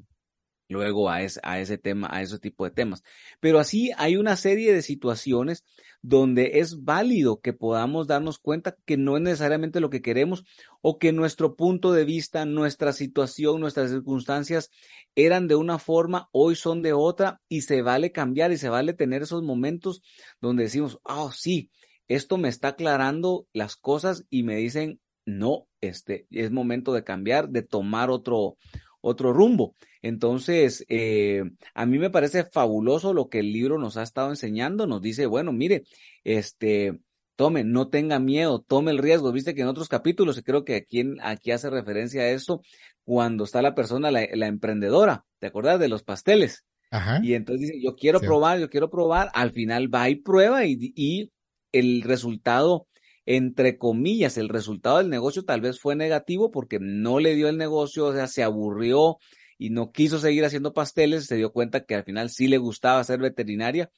luego 0.69 1.09
a, 1.09 1.17
a 1.43 1.59
ese 1.59 1.77
tema, 1.77 2.07
a 2.11 2.21
ese 2.21 2.39
tipo 2.39 2.63
de 2.63 2.71
temas. 2.71 3.03
Pero 3.39 3.59
así 3.59 3.91
hay 3.97 4.15
una 4.15 4.37
serie 4.37 4.73
de 4.73 4.81
situaciones 4.81 5.65
donde 6.01 6.59
es 6.59 6.83
válido 6.83 7.41
que 7.41 7.51
podamos 7.51 8.07
darnos 8.07 8.39
cuenta 8.39 8.77
que 8.85 8.95
no 8.95 9.17
es 9.17 9.23
necesariamente 9.23 9.81
lo 9.81 9.89
que 9.89 10.01
queremos 10.01 10.45
o 10.81 10.97
que 10.97 11.11
nuestro 11.11 11.55
punto 11.55 11.91
de 11.91 12.05
vista, 12.05 12.45
nuestra 12.45 12.93
situación, 12.93 13.59
nuestras 13.59 13.89
circunstancias 13.89 14.69
eran 15.15 15.47
de 15.47 15.55
una 15.55 15.79
forma, 15.79 16.29
hoy 16.31 16.55
son 16.55 16.81
de 16.81 16.93
otra 16.93 17.41
y 17.49 17.61
se 17.61 17.81
vale 17.81 18.11
cambiar 18.11 18.51
y 18.51 18.57
se 18.57 18.69
vale 18.69 18.93
tener 18.93 19.23
esos 19.23 19.43
momentos 19.43 20.01
donde 20.39 20.63
decimos, 20.63 20.99
oh 21.03 21.31
sí, 21.31 21.69
esto 22.07 22.37
me 22.37 22.47
está 22.47 22.69
aclarando 22.69 23.45
las 23.51 23.75
cosas 23.75 24.25
y 24.29 24.43
me 24.43 24.55
dicen, 24.55 25.01
no, 25.25 25.67
este 25.81 26.27
es 26.31 26.51
momento 26.51 26.93
de 26.93 27.03
cambiar, 27.03 27.49
de 27.49 27.61
tomar 27.61 28.09
otro, 28.09 28.57
otro 29.01 29.33
rumbo. 29.33 29.75
Entonces, 30.01 30.85
eh, 30.89 31.43
a 31.73 31.85
mí 31.85 31.99
me 31.99 32.09
parece 32.09 32.45
fabuloso 32.45 33.13
lo 33.13 33.29
que 33.29 33.39
el 33.39 33.51
libro 33.51 33.77
nos 33.77 33.97
ha 33.97 34.03
estado 34.03 34.29
enseñando. 34.29 34.87
Nos 34.87 35.01
dice, 35.01 35.25
bueno, 35.25 35.51
mire, 35.51 35.83
este, 36.23 36.99
tome, 37.35 37.63
no 37.63 37.89
tenga 37.89 38.19
miedo, 38.19 38.61
tome 38.61 38.91
el 38.91 38.97
riesgo. 38.97 39.31
Viste 39.31 39.55
que 39.55 39.61
en 39.61 39.67
otros 39.67 39.89
capítulos, 39.89 40.37
y 40.37 40.43
creo 40.43 40.63
que 40.63 40.75
aquí, 40.75 41.03
aquí 41.21 41.51
hace 41.51 41.69
referencia 41.69 42.21
a 42.21 42.29
esto, 42.29 42.61
cuando 43.03 43.43
está 43.43 43.61
la 43.61 43.75
persona, 43.75 44.11
la, 44.11 44.47
emprendedora, 44.47 45.25
¿te 45.39 45.47
acuerdas 45.47 45.79
de 45.79 45.87
los 45.87 46.03
pasteles? 46.03 46.65
Ajá. 46.91 47.19
Y 47.23 47.33
entonces 47.35 47.67
dice, 47.67 47.81
yo 47.81 47.95
quiero 47.95 48.19
probar, 48.19 48.59
yo 48.59 48.69
quiero 48.69 48.89
probar. 48.89 49.29
Al 49.33 49.51
final 49.51 49.93
va 49.93 50.09
y 50.09 50.15
prueba 50.15 50.65
y, 50.65 50.93
y 50.95 51.31
el 51.71 52.01
resultado 52.01 52.87
entre 53.31 53.77
comillas, 53.77 54.39
el 54.39 54.49
resultado 54.49 54.97
del 54.97 55.11
negocio 55.11 55.45
tal 55.45 55.61
vez 55.61 55.79
fue 55.79 55.95
negativo 55.95 56.49
porque 56.49 56.79
no 56.81 57.19
le 57.19 57.35
dio 57.35 57.47
el 57.47 57.59
negocio, 57.59 58.07
o 58.07 58.13
sea, 58.13 58.25
se 58.25 58.41
aburrió 58.41 59.17
y 59.59 59.69
no 59.69 59.91
quiso 59.91 60.17
seguir 60.17 60.45
haciendo 60.45 60.73
pasteles, 60.73 61.27
se 61.27 61.35
dio 61.35 61.51
cuenta 61.51 61.85
que 61.85 61.93
al 61.93 62.03
final 62.03 62.31
sí 62.31 62.47
le 62.47 62.57
gustaba 62.57 63.03
ser 63.03 63.19
veterinaria, 63.19 63.91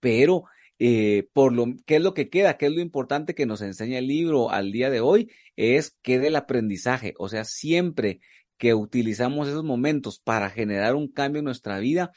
pero 0.00 0.42
eh, 0.80 1.28
por 1.32 1.52
lo, 1.52 1.66
¿qué 1.86 1.96
es 1.96 2.02
lo 2.02 2.14
que 2.14 2.28
queda? 2.28 2.56
¿Qué 2.56 2.66
es 2.66 2.72
lo 2.72 2.80
importante 2.80 3.36
que 3.36 3.46
nos 3.46 3.62
enseña 3.62 3.98
el 3.98 4.08
libro 4.08 4.50
al 4.50 4.72
día 4.72 4.90
de 4.90 4.98
hoy? 4.98 5.30
Es 5.54 5.96
que 6.02 6.18
del 6.18 6.34
aprendizaje, 6.34 7.14
o 7.18 7.28
sea, 7.28 7.44
siempre 7.44 8.18
que 8.58 8.74
utilizamos 8.74 9.46
esos 9.46 9.62
momentos 9.62 10.18
para 10.18 10.50
generar 10.50 10.96
un 10.96 11.06
cambio 11.12 11.38
en 11.38 11.44
nuestra 11.44 11.78
vida, 11.78 12.10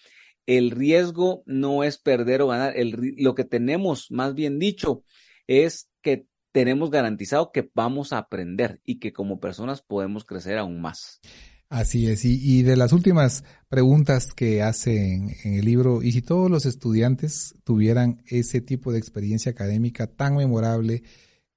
el 0.47 0.71
riesgo 0.71 1.43
no 1.45 1.83
es 1.83 1.99
perder 1.99 2.41
o 2.41 2.47
ganar, 2.47 2.73
lo 2.79 3.35
que 3.35 3.43
tenemos, 3.43 4.07
más 4.09 4.33
bien 4.33 4.57
dicho, 4.57 5.03
es 5.45 5.88
que 6.01 6.27
tenemos 6.51 6.89
garantizado 6.89 7.51
que 7.51 7.69
vamos 7.73 8.13
a 8.13 8.17
aprender 8.17 8.81
y 8.85 8.99
que 8.99 9.13
como 9.13 9.39
personas 9.39 9.81
podemos 9.81 10.25
crecer 10.25 10.57
aún 10.57 10.81
más. 10.81 11.19
Así 11.69 12.07
es, 12.07 12.25
y, 12.25 12.63
de 12.63 12.75
las 12.75 12.93
últimas 12.93 13.43
preguntas 13.67 14.33
que 14.33 14.63
hace 14.63 15.13
en, 15.13 15.35
el 15.43 15.65
libro, 15.65 16.01
y 16.01 16.13
si 16.13 16.23
todos 16.23 16.49
los 16.49 16.65
estudiantes 16.65 17.53
tuvieran 17.63 18.23
ese 18.25 18.59
tipo 18.59 18.91
de 18.91 18.97
experiencia 18.97 19.51
académica 19.51 20.07
tan 20.07 20.35
memorable 20.35 21.03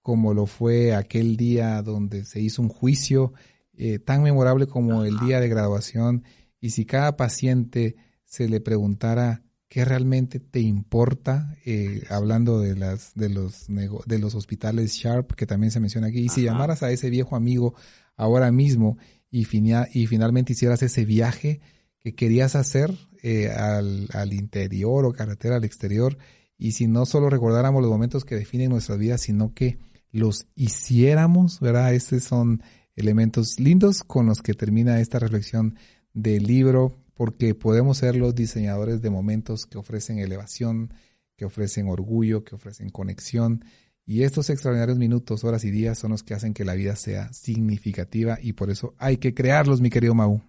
como 0.02 0.34
lo 0.34 0.44
fue 0.44 0.94
aquel 0.94 1.38
día 1.38 1.80
donde 1.80 2.26
se 2.26 2.40
hizo 2.40 2.60
un 2.60 2.68
juicio, 2.68 3.32
eh, 3.72 4.00
tan 4.00 4.22
memorable 4.22 4.66
como 4.66 5.04
el 5.04 5.18
día 5.18 5.40
de 5.40 5.48
graduación, 5.48 6.24
y 6.60 6.70
si 6.70 6.84
cada 6.84 7.16
paciente 7.16 7.96
se 8.26 8.50
le 8.50 8.60
preguntara 8.60 9.42
qué 9.72 9.86
realmente 9.86 10.38
te 10.38 10.60
importa, 10.60 11.56
eh, 11.64 12.02
hablando 12.10 12.60
de 12.60 12.76
las 12.76 13.14
de 13.14 13.30
los 13.30 13.68
de 13.68 14.18
los 14.18 14.34
hospitales 14.34 14.92
Sharp 14.92 15.32
que 15.32 15.46
también 15.46 15.70
se 15.70 15.80
menciona 15.80 16.08
aquí, 16.08 16.18
y 16.18 16.28
si 16.28 16.42
llamaras 16.42 16.82
a 16.82 16.90
ese 16.90 17.08
viejo 17.08 17.36
amigo 17.36 17.74
ahora 18.14 18.52
mismo 18.52 18.98
y, 19.30 19.46
y 19.48 20.06
finalmente 20.06 20.52
hicieras 20.52 20.82
ese 20.82 21.06
viaje 21.06 21.62
que 22.00 22.14
querías 22.14 22.54
hacer 22.54 22.94
eh, 23.22 23.48
al, 23.48 24.08
al 24.12 24.34
interior 24.34 25.06
o 25.06 25.14
carretera 25.14 25.56
al 25.56 25.64
exterior, 25.64 26.18
y 26.58 26.72
si 26.72 26.86
no 26.86 27.06
solo 27.06 27.30
recordáramos 27.30 27.80
los 27.80 27.90
momentos 27.90 28.26
que 28.26 28.34
definen 28.34 28.68
nuestra 28.68 28.96
vida, 28.96 29.16
sino 29.16 29.54
que 29.54 29.78
los 30.10 30.44
hiciéramos, 30.54 31.60
¿verdad? 31.60 31.94
Estos 31.94 32.24
son 32.24 32.62
elementos 32.94 33.58
lindos 33.58 34.02
con 34.02 34.26
los 34.26 34.42
que 34.42 34.52
termina 34.52 35.00
esta 35.00 35.18
reflexión 35.18 35.76
del 36.12 36.42
libro 36.42 37.01
porque 37.22 37.54
podemos 37.54 37.98
ser 37.98 38.16
los 38.16 38.34
diseñadores 38.34 39.00
de 39.00 39.08
momentos 39.08 39.64
que 39.64 39.78
ofrecen 39.78 40.18
elevación, 40.18 40.92
que 41.36 41.44
ofrecen 41.44 41.86
orgullo, 41.86 42.42
que 42.42 42.56
ofrecen 42.56 42.90
conexión. 42.90 43.64
Y 44.04 44.24
estos 44.24 44.50
extraordinarios 44.50 44.98
minutos, 44.98 45.44
horas 45.44 45.62
y 45.62 45.70
días 45.70 46.00
son 46.00 46.10
los 46.10 46.24
que 46.24 46.34
hacen 46.34 46.52
que 46.52 46.64
la 46.64 46.74
vida 46.74 46.96
sea 46.96 47.32
significativa 47.32 48.38
y 48.42 48.54
por 48.54 48.70
eso 48.70 48.96
hay 48.98 49.18
que 49.18 49.34
crearlos, 49.34 49.80
mi 49.80 49.88
querido 49.88 50.16
Mau. 50.16 50.42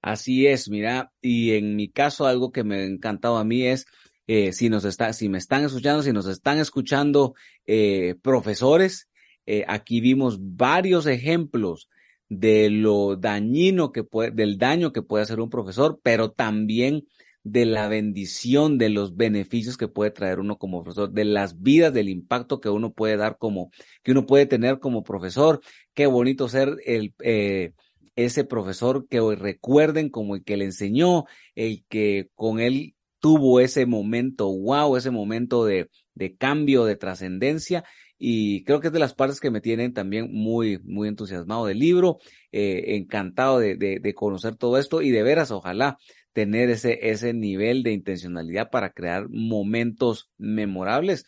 Así 0.00 0.46
es, 0.46 0.70
mira, 0.70 1.12
y 1.20 1.50
en 1.50 1.76
mi 1.76 1.90
caso 1.90 2.24
algo 2.24 2.52
que 2.52 2.64
me 2.64 2.76
ha 2.76 2.84
encantado 2.84 3.36
a 3.36 3.44
mí 3.44 3.66
es 3.66 3.84
eh, 4.26 4.54
si 4.54 4.70
nos 4.70 4.86
está, 4.86 5.12
si 5.12 5.28
me 5.28 5.36
están 5.36 5.66
escuchando, 5.66 6.02
si 6.02 6.14
nos 6.14 6.26
están 6.26 6.56
escuchando 6.56 7.34
eh, 7.66 8.14
profesores, 8.22 9.10
eh, 9.44 9.66
aquí 9.68 10.00
vimos 10.00 10.38
varios 10.40 11.04
ejemplos 11.04 11.90
de 12.28 12.70
lo 12.70 13.16
dañino 13.16 13.92
que 13.92 14.04
puede, 14.04 14.30
del 14.30 14.58
daño 14.58 14.92
que 14.92 15.02
puede 15.02 15.22
hacer 15.22 15.40
un 15.40 15.50
profesor, 15.50 16.00
pero 16.02 16.30
también 16.32 17.06
de 17.42 17.64
la 17.64 17.88
bendición, 17.88 18.78
de 18.78 18.90
los 18.90 19.16
beneficios 19.16 19.76
que 19.76 19.88
puede 19.88 20.10
traer 20.10 20.38
uno 20.40 20.58
como 20.58 20.82
profesor, 20.82 21.10
de 21.10 21.24
las 21.24 21.62
vidas, 21.62 21.94
del 21.94 22.08
impacto 22.08 22.60
que 22.60 22.68
uno 22.68 22.92
puede 22.92 23.16
dar 23.16 23.38
como, 23.38 23.70
que 24.02 24.12
uno 24.12 24.26
puede 24.26 24.46
tener 24.46 24.78
como 24.80 25.02
profesor. 25.02 25.60
Qué 25.94 26.06
bonito 26.06 26.48
ser 26.48 26.76
el, 26.84 27.14
eh, 27.20 27.72
ese 28.16 28.44
profesor 28.44 29.06
que 29.08 29.20
hoy 29.20 29.36
recuerden 29.36 30.10
como 30.10 30.34
el 30.34 30.44
que 30.44 30.56
le 30.56 30.66
enseñó, 30.66 31.24
el 31.54 31.84
que 31.88 32.28
con 32.34 32.60
él 32.60 32.94
tuvo 33.20 33.60
ese 33.60 33.86
momento, 33.86 34.48
wow, 34.52 34.96
ese 34.96 35.10
momento 35.10 35.64
de, 35.64 35.88
de 36.14 36.36
cambio, 36.36 36.84
de 36.84 36.96
trascendencia 36.96 37.84
y 38.18 38.64
creo 38.64 38.80
que 38.80 38.88
es 38.88 38.92
de 38.92 38.98
las 38.98 39.14
partes 39.14 39.40
que 39.40 39.50
me 39.50 39.60
tienen 39.60 39.94
también 39.94 40.28
muy, 40.32 40.78
muy 40.82 41.08
entusiasmado 41.08 41.66
del 41.66 41.78
libro, 41.78 42.18
eh, 42.50 42.96
encantado 42.96 43.60
de, 43.60 43.76
de, 43.76 44.14
conocer 44.14 44.56
todo 44.56 44.76
esto 44.76 45.02
y 45.02 45.10
de 45.10 45.22
veras, 45.22 45.52
ojalá 45.52 45.98
tener 46.32 46.68
ese, 46.70 47.10
ese 47.10 47.32
nivel 47.32 47.82
de 47.82 47.92
intencionalidad 47.92 48.70
para 48.70 48.90
crear 48.90 49.28
momentos 49.28 50.30
memorables, 50.36 51.24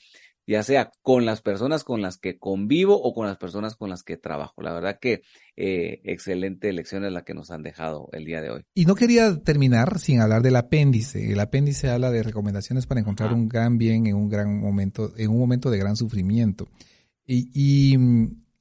ya 0.46 0.62
sea 0.62 0.90
con 1.03 1.24
las 1.24 1.42
personas 1.42 1.85
con 1.85 2.03
las 2.03 2.18
que 2.18 2.38
convivo 2.38 3.00
o 3.00 3.14
con 3.14 3.26
las 3.26 3.37
personas 3.37 3.76
con 3.76 3.90
las 3.90 4.03
que 4.03 4.16
trabajo. 4.16 4.62
La 4.62 4.72
verdad 4.72 4.98
que 5.00 5.22
eh, 5.57 6.00
excelente 6.05 6.72
lección 6.72 7.05
es 7.05 7.12
la 7.12 7.22
que 7.22 7.35
nos 7.35 7.50
han 7.50 7.62
dejado 7.62 8.09
el 8.12 8.24
día 8.24 8.40
de 8.40 8.50
hoy. 8.50 8.62
Y 8.74 8.87
no 8.87 8.94
quería 8.94 9.42
terminar 9.42 9.98
sin 9.98 10.20
hablar 10.20 10.42
del 10.42 10.57
apéndice. 10.57 11.33
El 11.33 11.40
apéndice 11.40 11.90
habla 11.90 12.11
de 12.11 12.22
recomendaciones 12.22 12.87
para 12.87 13.00
encontrar 13.00 13.33
un 13.33 13.48
gran 13.48 13.79
bien 13.79 14.07
en 14.07 14.16
un 14.16 14.29
gran 14.29 14.61
momento, 14.61 15.12
en 15.16 15.31
un 15.31 15.38
momento 15.38 15.70
de 15.70 15.79
gran 15.79 15.96
sufrimiento. 15.96 16.68
Y, 17.26 17.50
y, 17.55 17.96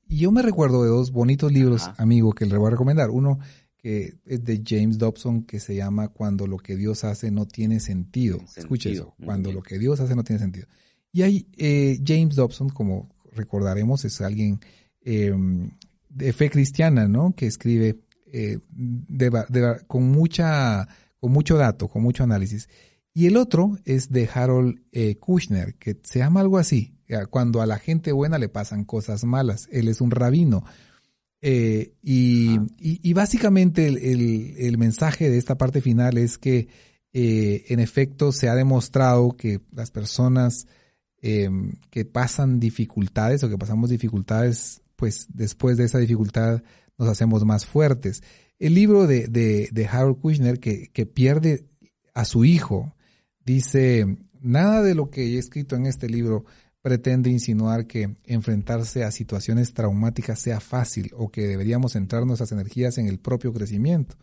yo 0.07 0.31
me 0.31 0.41
recuerdo 0.41 0.83
de 0.83 0.89
dos 0.89 1.11
bonitos 1.11 1.51
libros, 1.51 1.89
amigo, 1.97 2.33
que 2.33 2.45
les 2.45 2.57
voy 2.57 2.67
a 2.67 2.71
recomendar. 2.71 3.09
Uno 3.11 3.39
que 3.77 4.19
es 4.25 4.43
de 4.43 4.61
James 4.65 4.97
Dobson, 4.97 5.43
que 5.43 5.59
se 5.59 5.75
llama 5.75 6.09
Cuando 6.09 6.47
lo 6.47 6.57
que 6.57 6.75
Dios 6.75 7.03
hace 7.03 7.31
no 7.31 7.45
tiene 7.45 7.79
sentido. 7.79 8.39
Escuche 8.55 8.91
eso, 8.91 9.15
cuando 9.23 9.51
lo 9.51 9.61
que 9.61 9.79
Dios 9.79 9.99
hace 9.99 10.15
no 10.15 10.23
tiene 10.23 10.39
sentido. 10.39 10.67
Y 11.12 11.24
hay 11.24 11.48
eh, 11.58 12.00
James 12.06 12.36
Dobson, 12.36 12.69
como 12.69 13.10
recordaremos, 13.32 14.06
es 14.06 14.22
alguien 14.22 14.60
em, 15.02 15.72
de 16.10 16.34
fe 16.34 16.50
cristiana, 16.50 17.08
¿no? 17.08 17.34
Que 17.36 17.48
escribe 17.48 18.00
eh, 18.32 18.60
con 19.88 20.12
mucha, 20.12 20.88
con 21.19 21.32
mucho 21.32 21.58
dato, 21.58 21.88
con 21.88 22.04
mucho 22.04 22.24
análisis. 22.24 22.69
Y 23.13 23.26
el 23.26 23.38
otro 23.38 23.78
es 23.86 24.12
de 24.12 24.30
Harold 24.32 24.82
eh, 24.91 25.15
Kushner, 25.15 25.76
que 25.76 25.98
se 26.04 26.19
llama 26.19 26.41
algo 26.41 26.58
así, 26.58 26.95
cuando 27.32 27.62
a 27.62 27.65
la 27.65 27.80
gente 27.80 28.12
buena 28.12 28.38
le 28.38 28.50
pasan 28.50 28.86
cosas 28.86 29.24
malas. 29.24 29.67
Él 29.72 29.88
es 29.88 30.00
un 30.00 30.12
rabino. 30.12 30.63
y, 31.41 32.60
y, 32.78 33.13
básicamente 33.13 33.88
el, 33.88 33.98
el, 34.58 34.78
mensaje 34.78 35.30
de 35.32 35.39
esta 35.39 35.58
parte 35.58 35.82
final 35.82 36.19
es 36.19 36.38
que 36.38 36.67
en 37.12 37.80
efecto 37.80 38.32
se 38.32 38.48
ha 38.48 38.54
demostrado 38.54 39.36
que 39.36 39.60
las 39.72 39.89
personas 39.89 40.67
Em, 41.21 41.73
que 41.89 42.05
pasan 42.05 42.62
dificultades 42.62 43.43
o 43.43 43.49
que 43.49 43.58
pasamos 43.58 43.89
dificultades, 43.89 44.82
pues 44.95 45.27
después 45.27 45.75
de 45.75 45.84
esa 45.84 45.99
dificultad 45.99 46.63
nos 46.97 47.10
hacemos 47.10 47.43
más 47.43 47.65
fuertes. 47.65 48.23
El 48.58 48.73
libro 48.73 49.05
de, 49.05 49.27
de, 49.27 49.88
Harold 49.88 50.21
Kushner 50.21 50.60
que, 50.60 50.88
que 50.93 51.05
pierde 51.05 51.65
a 52.13 52.23
su 52.23 52.45
hijo 52.45 52.95
dice, 53.43 54.17
nada 54.39 54.82
de 54.82 54.95
lo 54.95 55.10
que 55.10 55.23
he 55.23 55.38
escrito 55.38 55.75
en 55.75 55.88
este 55.88 56.08
libro 56.08 56.45
pretende 56.82 57.29
insinuar 57.29 57.86
que 57.86 58.15
enfrentarse 58.23 59.03
a 59.03 59.12
situaciones 59.12 59.73
traumáticas 59.73 60.39
sea 60.39 60.62
fácil 60.62 61.12
o 61.17 61.29
que 61.29 61.47
deberíamos 61.47 61.93
centrar 61.93 62.25
nuestras 62.25 62.53
energías 62.53 62.97
en 62.97 63.08
el 63.08 63.19
propio 63.19 63.51
crecimiento. 63.51 64.15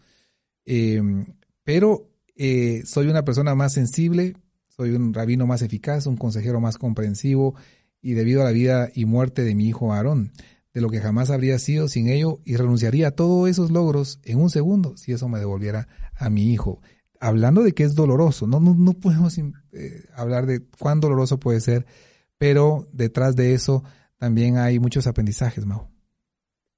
Em, 0.64 1.26
pero 1.62 2.11
eh, 2.35 2.82
soy 2.87 3.09
una 3.09 3.24
persona 3.24 3.54
más 3.54 3.74
sensible, 3.74 4.35
soy 4.76 4.90
un 4.90 5.14
rabino 5.14 5.46
más 5.46 5.62
eficaz, 5.62 6.06
un 6.06 6.16
consejero 6.16 6.60
más 6.60 6.76
comprensivo 6.76 7.54
y 8.02 8.12
debido 8.12 8.42
a 8.42 8.44
la 8.44 8.50
vida 8.50 8.90
y 8.94 9.06
muerte 9.06 9.42
de 9.42 9.54
mi 9.54 9.66
hijo 9.68 9.92
Aarón, 9.92 10.32
de 10.74 10.80
lo 10.82 10.90
que 10.90 11.00
jamás 11.00 11.30
habría 11.30 11.58
sido 11.58 11.88
sin 11.88 12.08
ello 12.08 12.40
y 12.44 12.56
renunciaría 12.56 13.08
a 13.08 13.10
todos 13.12 13.48
esos 13.48 13.70
logros 13.70 14.20
en 14.24 14.38
un 14.38 14.50
segundo 14.50 14.96
si 14.96 15.12
eso 15.12 15.28
me 15.28 15.38
devolviera 15.38 15.88
a 16.14 16.28
mi 16.28 16.52
hijo. 16.52 16.82
Hablando 17.18 17.62
de 17.62 17.72
que 17.72 17.84
es 17.84 17.94
doloroso, 17.94 18.46
no, 18.46 18.60
no, 18.60 18.92
podemos 18.92 19.38
eh, 19.38 20.04
hablar 20.14 20.44
de 20.44 20.62
cuán 20.78 21.00
doloroso 21.00 21.40
puede 21.40 21.60
ser, 21.60 21.86
pero 22.36 22.86
detrás 22.92 23.34
de 23.34 23.54
eso 23.54 23.82
también 24.18 24.58
hay 24.58 24.78
muchos 24.78 25.06
aprendizajes, 25.06 25.64
Mau. 25.64 25.88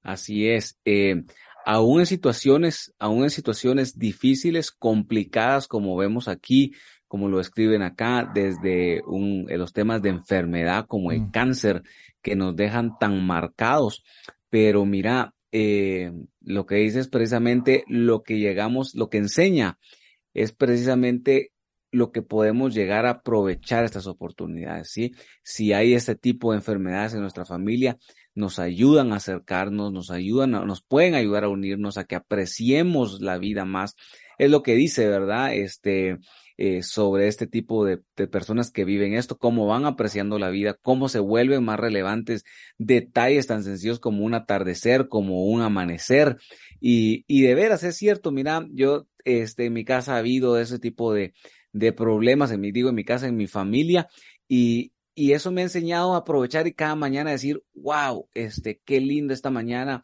Así 0.01 0.47
es. 0.47 0.79
Eh, 0.85 1.25
aún 1.65 1.99
en 1.99 2.05
situaciones, 2.05 2.93
aún 2.97 3.23
en 3.23 3.29
situaciones 3.29 3.99
difíciles, 3.99 4.71
complicadas, 4.71 5.67
como 5.67 5.97
vemos 5.97 6.29
aquí, 6.29 6.73
como 7.09 7.27
lo 7.27 7.41
escriben 7.41 7.81
acá, 7.81 8.31
desde 8.33 9.01
un, 9.05 9.47
los 9.49 9.73
temas 9.73 10.01
de 10.01 10.09
enfermedad 10.09 10.85
como 10.87 11.11
el 11.11 11.23
mm. 11.23 11.31
cáncer 11.31 11.83
que 12.21 12.37
nos 12.37 12.55
dejan 12.55 12.97
tan 12.97 13.25
marcados. 13.25 14.05
Pero 14.49 14.85
mira, 14.85 15.33
eh, 15.51 16.13
lo 16.39 16.65
que 16.65 16.75
dice 16.75 16.99
es 16.99 17.09
precisamente 17.09 17.83
lo 17.87 18.23
que 18.23 18.37
llegamos, 18.37 18.95
lo 18.95 19.09
que 19.09 19.17
enseña 19.17 19.79
es 20.33 20.51
precisamente 20.53 21.51
lo 21.91 22.11
que 22.11 22.21
podemos 22.21 22.75
llegar 22.75 23.07
a 23.07 23.11
aprovechar 23.11 23.83
estas 23.83 24.05
oportunidades, 24.05 24.91
¿sí? 24.91 25.11
Si 25.41 25.73
hay 25.73 25.95
este 25.95 26.15
tipo 26.15 26.51
de 26.51 26.57
enfermedades 26.57 27.15
en 27.15 27.21
nuestra 27.21 27.45
familia, 27.45 27.97
nos 28.35 28.59
ayudan 28.59 29.11
a 29.11 29.15
acercarnos, 29.15 29.91
nos 29.91 30.11
ayudan, 30.11 30.51
nos 30.51 30.83
pueden 30.83 31.15
ayudar 31.15 31.45
a 31.45 31.49
unirnos, 31.49 31.97
a 31.97 32.03
que 32.03 32.15
apreciemos 32.15 33.21
la 33.21 33.39
vida 33.39 33.65
más. 33.65 33.95
Es 34.37 34.51
lo 34.51 34.61
que 34.61 34.75
dice, 34.75 35.07
¿verdad? 35.07 35.53
Este, 35.55 36.19
eh, 36.61 36.83
sobre 36.83 37.29
este 37.29 37.47
tipo 37.47 37.85
de, 37.85 37.99
personas 38.27 38.69
que 38.69 38.83
viven 38.83 39.13
esto, 39.13 39.37
cómo 39.37 39.65
van 39.65 39.85
apreciando 39.85 40.37
la 40.39 40.49
vida, 40.49 40.77
cómo 40.81 41.07
se 41.07 41.19
vuelven 41.19 41.63
más 41.63 41.79
relevantes 41.79 42.43
detalles 42.77 43.47
tan 43.47 43.63
sencillos 43.63 44.01
como 44.01 44.25
un 44.25 44.33
atardecer, 44.33 45.07
como 45.07 45.45
un 45.45 45.61
amanecer. 45.61 46.35
Y, 46.81 47.23
y 47.27 47.43
de 47.43 47.55
veras 47.55 47.83
es 47.83 47.95
cierto, 47.95 48.33
mira, 48.33 48.67
yo 48.73 49.07
este, 49.23 49.67
en 49.67 49.73
mi 49.73 49.85
casa 49.85 50.15
ha 50.15 50.17
habido 50.17 50.59
ese 50.59 50.79
tipo 50.79 51.13
de, 51.13 51.33
de 51.71 51.93
problemas, 51.93 52.51
en 52.51 52.59
mi, 52.59 52.73
digo, 52.73 52.89
en 52.89 52.95
mi 52.95 53.05
casa, 53.05 53.25
en 53.25 53.37
mi 53.37 53.47
familia, 53.47 54.09
y, 54.49 54.91
y 55.15 55.31
eso 55.31 55.53
me 55.53 55.61
ha 55.61 55.63
enseñado 55.63 56.13
a 56.13 56.17
aprovechar 56.17 56.67
y 56.67 56.73
cada 56.73 56.95
mañana 56.95 57.31
decir, 57.31 57.63
wow, 57.73 58.27
este, 58.33 58.81
qué 58.83 58.99
lindo 58.99 59.33
esta 59.33 59.49
mañana. 59.49 60.03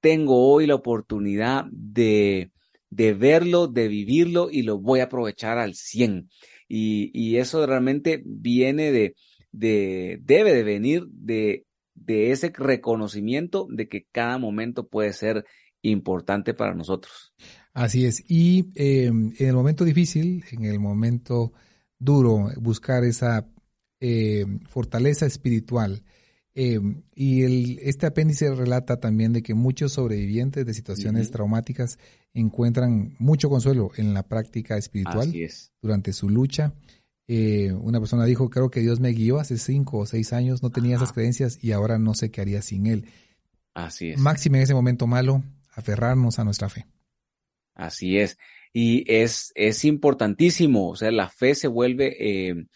Tengo 0.00 0.52
hoy 0.52 0.66
la 0.66 0.74
oportunidad 0.74 1.66
de, 1.70 2.50
de 2.92 3.14
verlo, 3.14 3.68
de 3.68 3.88
vivirlo 3.88 4.50
y 4.50 4.62
lo 4.62 4.78
voy 4.78 5.00
a 5.00 5.04
aprovechar 5.04 5.56
al 5.56 5.74
100. 5.74 6.28
Y, 6.68 7.10
y 7.14 7.38
eso 7.38 7.66
realmente 7.66 8.22
viene 8.26 8.92
de, 8.92 9.14
de, 9.50 10.18
debe 10.22 10.52
de 10.52 10.62
venir 10.62 11.06
de, 11.06 11.64
de 11.94 12.32
ese 12.32 12.52
reconocimiento 12.54 13.66
de 13.70 13.88
que 13.88 14.06
cada 14.12 14.36
momento 14.36 14.88
puede 14.88 15.14
ser 15.14 15.46
importante 15.80 16.52
para 16.52 16.74
nosotros. 16.74 17.32
Así 17.72 18.04
es. 18.04 18.22
Y 18.28 18.72
eh, 18.74 19.06
en 19.06 19.34
el 19.38 19.54
momento 19.54 19.86
difícil, 19.86 20.44
en 20.52 20.66
el 20.66 20.78
momento 20.78 21.54
duro, 21.98 22.50
buscar 22.60 23.04
esa 23.04 23.48
eh, 24.00 24.44
fortaleza 24.68 25.24
espiritual. 25.24 26.02
Eh, 26.54 26.80
y 27.14 27.44
el, 27.44 27.78
este 27.82 28.06
apéndice 28.06 28.54
relata 28.54 29.00
también 29.00 29.32
de 29.32 29.42
que 29.42 29.54
muchos 29.54 29.92
sobrevivientes 29.92 30.66
de 30.66 30.74
situaciones 30.74 31.30
traumáticas 31.30 31.98
encuentran 32.34 33.16
mucho 33.18 33.48
consuelo 33.48 33.90
en 33.96 34.12
la 34.12 34.22
práctica 34.22 34.76
espiritual 34.76 35.32
durante 35.80 36.12
su 36.12 36.28
lucha. 36.28 36.74
Eh, 37.28 37.72
una 37.72 38.00
persona 38.00 38.26
dijo, 38.26 38.50
creo 38.50 38.70
que 38.70 38.80
Dios 38.80 39.00
me 39.00 39.12
guió 39.12 39.38
hace 39.38 39.56
cinco 39.56 39.98
o 39.98 40.06
seis 40.06 40.32
años, 40.32 40.62
no 40.62 40.70
tenía 40.70 40.96
esas 40.96 41.12
creencias 41.12 41.58
y 41.62 41.72
ahora 41.72 41.98
no 41.98 42.14
sé 42.14 42.30
qué 42.30 42.42
haría 42.42 42.60
sin 42.60 42.86
Él. 42.86 43.06
Así 43.72 44.10
es. 44.10 44.18
Máxime 44.18 44.58
en 44.58 44.64
ese 44.64 44.74
momento 44.74 45.06
malo, 45.06 45.42
aferrarnos 45.72 46.38
a 46.38 46.44
nuestra 46.44 46.68
fe. 46.68 46.86
Así 47.74 48.18
es. 48.18 48.36
Y 48.74 49.10
es, 49.10 49.52
es 49.54 49.84
importantísimo, 49.86 50.90
o 50.90 50.96
sea, 50.96 51.10
la 51.10 51.28
fe 51.30 51.54
se 51.54 51.68
vuelve 51.68 52.66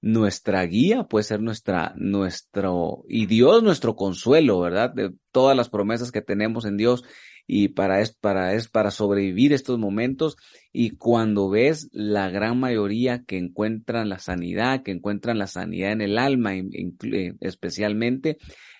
nuestra 0.00 0.64
guía, 0.64 1.04
puede 1.04 1.24
ser 1.24 1.40
nuestra, 1.40 1.94
nuestro, 1.96 3.04
y 3.08 3.26
Dios 3.26 3.62
nuestro 3.62 3.96
consuelo, 3.96 4.60
¿verdad? 4.60 4.92
De 4.94 5.12
todas 5.32 5.56
las 5.56 5.68
promesas 5.68 6.12
que 6.12 6.22
tenemos 6.22 6.64
en 6.64 6.76
Dios 6.76 7.04
y 7.46 7.68
para 7.68 8.00
es, 8.00 8.14
para 8.14 8.54
es, 8.54 8.68
para 8.68 8.90
sobrevivir 8.90 9.52
estos 9.52 9.78
momentos. 9.78 10.36
Y 10.72 10.90
cuando 10.90 11.48
ves 11.48 11.88
la 11.92 12.28
gran 12.28 12.60
mayoría 12.60 13.24
que 13.24 13.38
encuentran 13.38 14.08
la 14.08 14.18
sanidad, 14.18 14.82
que 14.82 14.92
encuentran 14.92 15.38
la 15.38 15.46
sanidad 15.46 15.92
en 15.92 16.02
el 16.02 16.18
alma, 16.18 16.52
especialmente, 17.40 18.36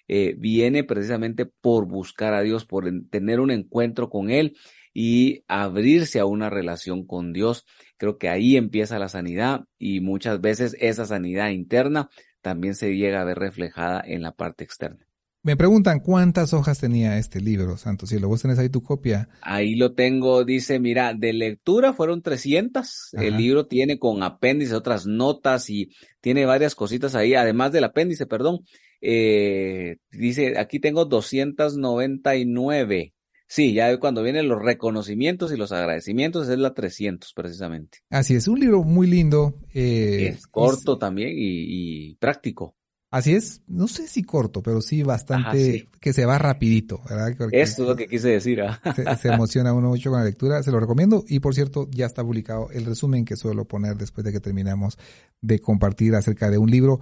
eh, 0.07 0.35
viene 0.38 0.85
precisamente 0.85 1.46
por 1.46 1.87
buscar 1.87 2.35
a 2.35 2.42
Dios, 2.42 2.64
por 2.64 2.90
tener 3.11 3.40
un 3.40 3.50
encuentro 3.50 4.11
con 4.11 4.31
Él 4.31 4.57
y 5.00 5.44
abrirse 5.46 6.18
a 6.18 6.26
una 6.26 6.50
relación 6.50 7.06
con 7.06 7.32
Dios. 7.32 7.64
Creo 7.98 8.18
que 8.18 8.28
ahí 8.28 8.56
empieza 8.56 8.98
la 8.98 9.08
sanidad 9.08 9.61
y 9.78 10.00
muchas 10.00 10.40
veces 10.40 10.74
esa 10.80 11.06
sanidad 11.06 11.50
interna 11.50 12.11
también 12.40 12.74
se 12.74 12.96
llega 12.96 13.20
a 13.20 13.24
ver 13.24 13.38
reflejada 13.38 14.02
en 14.04 14.22
la 14.22 14.32
parte 14.32 14.64
externa. 14.64 15.06
Me 15.44 15.56
preguntan 15.56 16.00
cuántas 16.00 16.52
hojas 16.52 16.80
tenía 16.80 17.16
este 17.16 17.40
libro, 17.40 17.76
Santo 17.76 18.08
Cielo. 18.08 18.26
¿Vos 18.26 18.42
tenés 18.42 18.58
ahí 18.58 18.70
tu 18.70 18.82
copia? 18.82 19.28
Ahí 19.40 19.76
lo 19.76 19.94
tengo, 19.94 20.44
dice, 20.44 20.80
mira, 20.80 21.14
de 21.14 21.32
lectura 21.32 21.92
fueron 21.92 22.20
300. 22.20 23.11
El 23.12 23.37
libro 23.37 23.68
tiene 23.68 24.00
con 24.00 24.24
apéndice 24.24 24.74
otras 24.74 25.06
notas 25.06 25.70
y 25.70 25.92
tiene 26.20 26.44
varias 26.44 26.74
cositas 26.74 27.14
ahí, 27.14 27.34
además 27.34 27.70
del 27.70 27.84
apéndice, 27.84 28.26
perdón. 28.26 28.64
Eh, 29.00 29.98
dice, 30.11 30.58
aquí 30.58 30.80
tengo 30.80 31.04
299 31.04 33.12
Sí, 33.48 33.72
ya 33.72 33.98
cuando 33.98 34.22
vienen 34.22 34.46
los 34.46 34.62
reconocimientos 34.62 35.50
y 35.52 35.56
los 35.56 35.72
agradecimientos 35.72 36.50
es 36.50 36.58
la 36.58 36.74
300 36.74 37.32
precisamente. 37.32 37.98
Así 38.11 38.34
es, 38.34 38.46
un 38.46 38.61
libro 38.61 38.84
muy 38.84 39.06
lindo. 39.06 39.54
Eh, 39.72 40.34
es 40.34 40.46
corto 40.46 40.98
también 40.98 41.30
y, 41.32 42.14
práctico. 42.16 42.76
Así 43.11 43.32
es, 43.32 43.62
no 43.66 43.88
sé 43.88 44.06
si 44.06 44.22
corto, 44.22 44.62
pero 44.62 44.82
sí 44.82 45.02
bastante 45.02 45.88
que 45.98 46.12
se 46.12 46.26
va 46.26 46.37
rapidito, 46.37 47.00
¿verdad? 47.08 47.34
Eso 47.52 47.82
es 47.82 47.88
lo 47.88 47.96
que 47.96 48.06
quise 48.06 48.28
decir. 48.28 48.61
¿ah? 48.61 48.82
Se, 49.16 49.28
emociona 49.28 49.72
uno 49.72 49.88
mucho 49.88 50.11
con 50.11 50.18
la 50.18 50.26
lectura, 50.26 50.62
se 50.62 50.70
lo 50.70 50.78
recomiendo 50.78 51.24
y 51.26 51.40
por 51.40 51.54
cierto 51.54 51.88
ya 51.90 52.04
está 52.04 52.22
publicado 52.22 52.68
el 52.70 52.84
resumen 52.84 53.24
que 53.24 53.37
suelo 53.37 53.64
poner 53.64 53.96
después 53.96 54.26
de 54.26 54.32
que 54.32 54.40
terminamos 54.40 54.98
de 55.40 55.58
compartir 55.58 56.14
acerca 56.16 56.50
de 56.50 56.58
un 56.58 56.70
libro. 56.70 57.00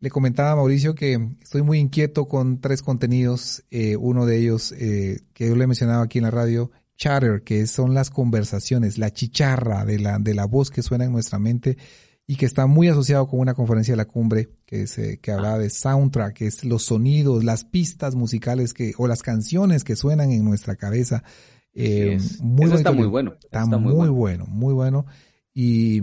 Le 0.00 0.10
comentaba 0.10 0.52
a 0.52 0.56
Mauricio 0.56 0.94
que 0.94 1.18
estoy 1.42 1.62
muy 1.62 1.78
inquieto 1.78 2.26
con 2.26 2.60
tres 2.60 2.82
contenidos. 2.82 3.64
Eh, 3.70 3.96
uno 3.96 4.26
de 4.26 4.38
ellos, 4.38 4.72
eh, 4.72 5.20
que 5.34 5.48
yo 5.48 5.56
le 5.56 5.64
he 5.64 5.66
mencionado 5.66 6.02
aquí 6.02 6.18
en 6.18 6.24
la 6.24 6.30
radio, 6.30 6.70
chatter, 6.96 7.42
que 7.42 7.66
son 7.66 7.94
las 7.94 8.10
conversaciones, 8.10 8.98
la 8.98 9.12
chicharra 9.12 9.84
de 9.84 9.98
la, 9.98 10.18
de 10.18 10.34
la 10.34 10.44
voz 10.46 10.70
que 10.70 10.82
suena 10.82 11.04
en 11.04 11.12
nuestra 11.12 11.38
mente 11.38 11.78
y 12.30 12.36
que 12.36 12.44
está 12.44 12.66
muy 12.66 12.88
asociado 12.88 13.26
con 13.26 13.40
una 13.40 13.54
conferencia 13.54 13.92
de 13.92 13.96
la 13.96 14.04
cumbre 14.04 14.50
que, 14.66 14.86
se, 14.86 15.18
que 15.18 15.32
hablaba 15.32 15.58
de 15.58 15.70
soundtrack, 15.70 16.34
que 16.34 16.46
es 16.46 16.62
los 16.62 16.84
sonidos, 16.84 17.42
las 17.42 17.64
pistas 17.64 18.14
musicales 18.14 18.74
que, 18.74 18.92
o 18.98 19.08
las 19.08 19.22
canciones 19.22 19.82
que 19.82 19.96
suenan 19.96 20.30
en 20.30 20.44
nuestra 20.44 20.76
cabeza. 20.76 21.24
Eh, 21.72 22.18
muy 22.40 22.70
está 22.70 22.92
muy 22.92 23.06
bueno. 23.06 23.34
Está, 23.42 23.64
muy, 23.64 24.10
bueno. 24.10 24.44
muy 24.46 24.74
bueno. 24.74 25.06
Y, 25.54 26.02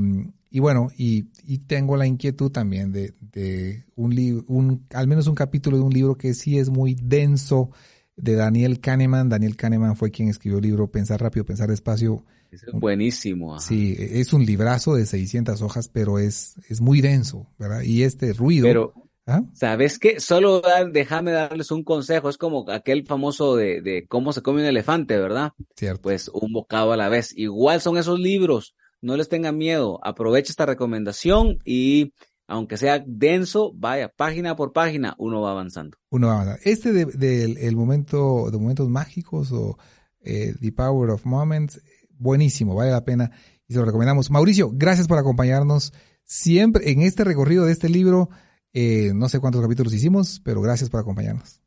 y 0.56 0.62
bueno, 0.62 0.88
y, 0.96 1.26
y, 1.46 1.58
tengo 1.58 1.98
la 1.98 2.08
inquietud 2.08 2.50
también 2.50 2.94
de, 2.94 3.14
de 3.20 3.84
un 3.98 4.16
libro, 4.16 4.46
un, 4.48 4.86
al 4.94 5.06
menos 5.06 5.28
un 5.28 5.36
capítulo 5.36 5.76
de 5.76 5.84
un 5.84 5.92
libro 5.92 6.16
que 6.16 6.34
sí 6.34 6.58
es 6.58 6.70
muy 6.70 6.96
denso 6.96 7.72
de 8.16 8.36
Daniel 8.36 8.80
Kahneman. 8.80 9.28
Daniel 9.28 9.58
Kahneman 9.58 9.98
fue 9.98 10.12
quien 10.12 10.30
escribió 10.30 10.60
el 10.60 10.64
libro 10.64 10.90
Pensar 10.90 11.22
rápido, 11.22 11.44
pensar 11.44 11.70
despacio. 11.70 12.24
Es 12.52 12.64
buenísimo. 12.72 13.60
Sí, 13.60 13.98
es 14.00 14.32
un 14.32 14.46
librazo 14.46 14.96
de 14.96 15.06
600 15.06 15.62
hojas, 15.62 15.90
pero 15.90 16.20
es, 16.20 16.56
es 16.70 16.80
muy 16.80 17.02
denso, 17.02 17.48
¿verdad? 17.60 17.82
Y 17.82 18.04
este 18.04 18.32
ruido. 18.32 18.66
Pero, 18.66 18.94
¿ah? 19.28 19.42
¿sabes 19.52 20.00
qué? 20.00 20.22
Solo 20.22 20.62
déjame 20.90 21.32
darles 21.32 21.70
un 21.72 21.84
consejo. 21.84 22.30
Es 22.30 22.38
como 22.38 22.72
aquel 22.72 23.06
famoso 23.06 23.58
de, 23.58 23.82
de 23.82 24.08
cómo 24.08 24.32
se 24.32 24.42
come 24.42 24.62
un 24.62 24.68
elefante, 24.68 25.18
¿verdad? 25.18 25.52
Cierto. 25.76 26.04
Pues 26.04 26.30
un 26.30 26.54
bocado 26.54 26.94
a 26.94 26.98
la 26.98 27.10
vez. 27.10 27.38
Igual 27.38 27.82
son 27.82 27.98
esos 27.98 28.18
libros 28.18 28.74
no 29.02 29.18
les 29.18 29.30
tengan 29.30 29.58
miedo, 29.58 30.00
aproveche 30.04 30.52
esta 30.52 30.66
recomendación 30.66 31.60
y 31.66 32.14
aunque 32.48 32.78
sea 32.78 33.04
denso, 33.06 33.72
vaya 33.76 34.10
página 34.10 34.56
por 34.56 34.72
página, 34.72 35.16
uno 35.18 35.42
va 35.42 35.52
avanzando. 35.52 35.98
Uno 36.10 36.28
va 36.28 36.34
avanzando. 36.34 36.62
Este 36.64 36.94
del 36.94 37.18
de, 37.18 37.68
el 37.68 37.76
momento 37.76 38.50
de 38.52 38.58
momentos 38.58 38.88
mágicos 38.88 39.52
o 39.52 39.78
eh, 40.22 40.54
The 40.60 40.72
Power 40.72 41.10
of 41.10 41.26
Moments, 41.26 41.82
buenísimo, 42.18 42.76
vale 42.76 42.92
la 42.92 43.04
pena 43.04 43.32
y 43.68 43.74
se 43.74 43.80
lo 43.80 43.86
recomendamos. 43.86 44.30
Mauricio, 44.30 44.70
gracias 44.74 45.08
por 45.08 45.18
acompañarnos 45.18 45.94
siempre 46.24 46.92
en 46.92 47.02
este 47.02 47.24
recorrido 47.24 47.66
de 47.66 47.72
este 47.72 47.90
libro. 47.90 48.30
Eh, 48.74 49.12
no 49.16 49.30
sé 49.30 49.40
cuántos 49.40 49.62
capítulos 49.62 49.94
hicimos, 49.94 50.42
pero 50.44 50.62
gracias 50.62 50.90
por 50.90 51.00
acompañarnos. 51.00 51.62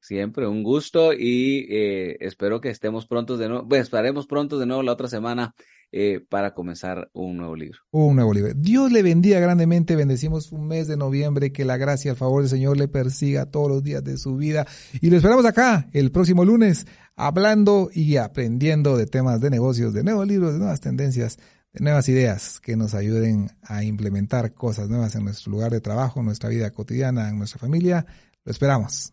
Siempre 0.00 0.46
un 0.46 0.62
gusto 0.62 1.12
y 1.14 1.66
eh, 1.70 2.18
espero 2.20 2.60
que 2.60 2.68
estemos 2.68 3.06
prontos 3.06 3.38
de 3.38 3.48
nuevo, 3.48 3.66
pues 3.66 3.82
estaremos 3.82 4.26
prontos 4.26 4.60
de 4.60 4.66
nuevo 4.66 4.82
la 4.82 4.92
otra 4.92 5.08
semana 5.08 5.54
eh, 5.96 6.18
para 6.28 6.54
comenzar 6.54 7.08
un 7.12 7.36
nuevo 7.36 7.54
libro. 7.54 7.78
Un 7.92 8.16
nuevo 8.16 8.34
libro. 8.34 8.52
Dios 8.52 8.90
le 8.90 9.00
bendiga 9.00 9.38
grandemente. 9.38 9.94
Bendecimos 9.94 10.50
un 10.50 10.66
mes 10.66 10.88
de 10.88 10.96
noviembre. 10.96 11.52
Que 11.52 11.64
la 11.64 11.76
gracia 11.76 12.10
el 12.10 12.16
favor 12.16 12.42
del 12.42 12.50
Señor 12.50 12.76
le 12.76 12.88
persiga 12.88 13.46
todos 13.46 13.68
los 13.68 13.84
días 13.84 14.02
de 14.02 14.16
su 14.16 14.36
vida. 14.36 14.66
Y 15.00 15.08
lo 15.10 15.16
esperamos 15.16 15.46
acá 15.46 15.88
el 15.92 16.10
próximo 16.10 16.44
lunes, 16.44 16.88
hablando 17.14 17.90
y 17.94 18.16
aprendiendo 18.16 18.96
de 18.96 19.06
temas 19.06 19.40
de 19.40 19.50
negocios, 19.50 19.94
de 19.94 20.02
nuevos 20.02 20.26
libros, 20.26 20.54
de 20.54 20.58
nuevas 20.58 20.80
tendencias, 20.80 21.38
de 21.72 21.84
nuevas 21.84 22.08
ideas 22.08 22.58
que 22.58 22.74
nos 22.74 22.94
ayuden 22.94 23.52
a 23.62 23.84
implementar 23.84 24.52
cosas 24.52 24.88
nuevas 24.88 25.14
en 25.14 25.22
nuestro 25.22 25.52
lugar 25.52 25.70
de 25.70 25.80
trabajo, 25.80 26.18
en 26.18 26.26
nuestra 26.26 26.48
vida 26.48 26.72
cotidiana, 26.72 27.28
en 27.28 27.38
nuestra 27.38 27.60
familia. 27.60 28.04
Lo 28.44 28.50
esperamos. 28.50 29.12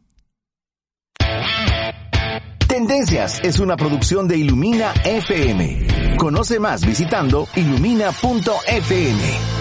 Tendencias 2.71 3.41
es 3.43 3.59
una 3.59 3.75
producción 3.75 4.29
de 4.29 4.37
Ilumina 4.37 4.93
FM. 5.03 6.15
Conoce 6.17 6.57
más 6.57 6.85
visitando 6.85 7.45
ilumina.fm. 7.53 9.60